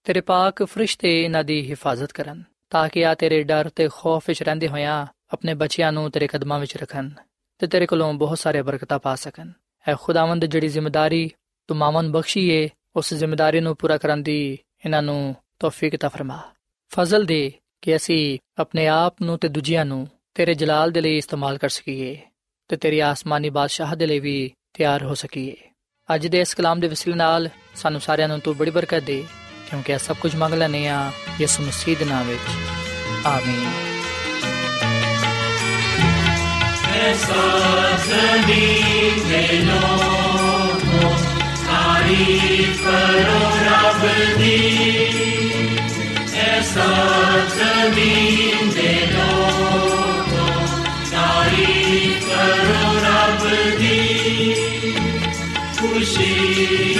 ਤੇਰੇ 0.05 0.21
ਪਾਕ 0.21 0.63
ਫਰਿਸ਼ਤੇ 0.65 1.25
ਇਹਨਾਂ 1.25 1.45
ਦੀ 1.45 1.71
ਹਿਫਾਜ਼ਤ 1.71 2.13
ਕਰਨ, 2.13 2.43
ਤਾਂ 2.71 2.89
ਕਿ 2.89 3.07
ਆ 3.07 3.15
ਤੇਰੇ 3.15 3.43
ਡਰ 3.43 3.69
ਤੇ 3.69 3.89
ਖੌਫ 3.93 4.25
ਵਿੱਚ 4.29 4.43
ਰਹਿੰਦੇ 4.43 4.69
ਹੋਇਆਂ 4.69 5.07
ਆਪਣੇ 5.33 5.55
ਬੱਚਿਆਂ 5.55 5.93
ਨੂੰ 5.93 6.11
ਤੇਰੇ 6.11 6.27
ਕਦਮਾਂ 6.27 6.59
ਵਿੱਚ 6.59 6.77
ਰੱਖਣ 6.77 7.11
ਤੇ 7.59 7.67
ਤੇਰੇ 7.67 7.87
ਕੋਲੋਂ 7.87 8.13
ਬਹੁਤ 8.15 8.39
ਸਾਰੇ 8.39 8.63
ਬਰਕਤਾਂ 8.63 8.99
ਪਾ 8.99 9.15
ਸਕਣ। 9.15 9.51
ਐ 9.89 9.95
ਖੁਦਾਵੰਦ 10.01 10.45
ਜਿਹੜੀ 10.45 10.69
ਜ਼ਿੰਮੇਵਾਰੀ 10.69 11.31
ਤੂੰ 11.69 11.77
ਮਾਵਾਂ 11.77 12.03
ਨੂੰ 12.03 12.13
ਬਖਸ਼ੀ 12.13 12.49
ਏ 12.49 12.69
ਉਸ 12.97 13.15
ਜ਼ਿੰਮੇਵਾਰੀ 13.15 13.61
ਨੂੰ 13.61 13.77
ਪੂਰਾ 13.77 13.99
ਕਰਨ 13.99 14.23
ਦੀ 14.23 14.59
ਇਹਨਾਂ 14.85 15.03
ਨੂੰ 15.03 15.35
ਤੌਫੀਕ 15.59 15.97
ਤਾ 15.97 16.09
ਫਰਮਾ। 16.09 16.41
ਫਜ਼ਲ 16.89 17.25
ਦੇ 17.25 17.53
ਕਿ 17.83 17.97
ਅਸੀਂ 17.97 18.39
ਆਪਣੇ 18.59 18.87
ਆਪ 18.87 19.23
ਨੂੰ 19.23 19.39
ਤੇ 19.39 19.49
ਦੂਜਿਆਂ 19.49 19.85
ਨੂੰ 19.85 20.09
ਤੇਰੇ 20.35 20.55
ਜਲਾਲ 20.55 20.91
ਦੇ 20.91 21.01
ਲਈ 21.01 21.17
ਇਸਤੇਮਾਲ 21.17 21.59
ਕਰ 21.59 21.69
ਸਕੀਏ 21.69 22.21
ਤੇ 22.69 22.77
ਤੇਰੀ 22.77 23.01
ਆਸਮਾਨੀ 23.01 23.51
ਬਾਦਸ਼ਾਹ 23.51 23.97
ਦੇ 23.97 24.07
ਲਈ 24.07 24.19
ਵੀ 24.19 24.53
ਤਿਆਰ 24.75 25.03
ਹੋ 25.03 25.15
ਸਕੀਏ 25.15 25.55
ਅੱਜ 26.09 26.27
ਦੇ 26.27 26.41
ਇਸ 26.41 26.55
ਕਲਾਮ 26.55 26.81
ਦੇ 26.81 26.89
ਵਸੀਲੇ 26.89 27.17
ਨਾਲ 27.17 27.49
ਸਾਨੂੰ 27.75 28.01
ਸਾਰਿਆਂ 28.01 28.29
ਨੂੰ 28.29 28.39
ਤੂੰ 28.41 28.57
ਬੜੀ 28.57 28.71
ਬਰਕਤ 28.71 29.03
ਦੇ, 29.03 29.25
ਕਿਉਂਕਿ 29.71 29.93
ਇਹ 29.93 29.99
ਸਭ 29.99 30.17
ਕੁਝ 30.17 30.35
ਮੰਗ 30.37 30.55
ਲੈਨੇ 30.55 30.89
ਆ 30.89 31.13
ਯਿਸੂ 31.41 31.63
ਮਸੀਹ 31.63 31.97
ਦੇ 31.97 32.05
ਨਾਮ 32.05 32.27
ਵਿੱਚ। 32.27 32.49
ਆਮੀਨ। 33.27 33.69
ਐਸਾ 37.01 37.43
ਜ਼ਮੀਨ 38.07 39.29
ਦੇ 39.29 39.47
ਲੋਕੋ 39.61 41.15
ਤਾਰੀਫ 41.67 42.83
ਕਰੋ 42.85 43.41
ਰੱਬ 43.67 44.03
ਦੀ। 44.39 44.59
ਐਸਾ 46.41 46.89
ਜ਼ਮੀਨ 47.57 48.71
ਦੇ 48.71 48.93
ਲੋਕੋ 49.07 50.47
ਤਾਰੀਫ 51.11 52.29
ਕਰੋ 52.29 52.80
fugir. 55.81 57.00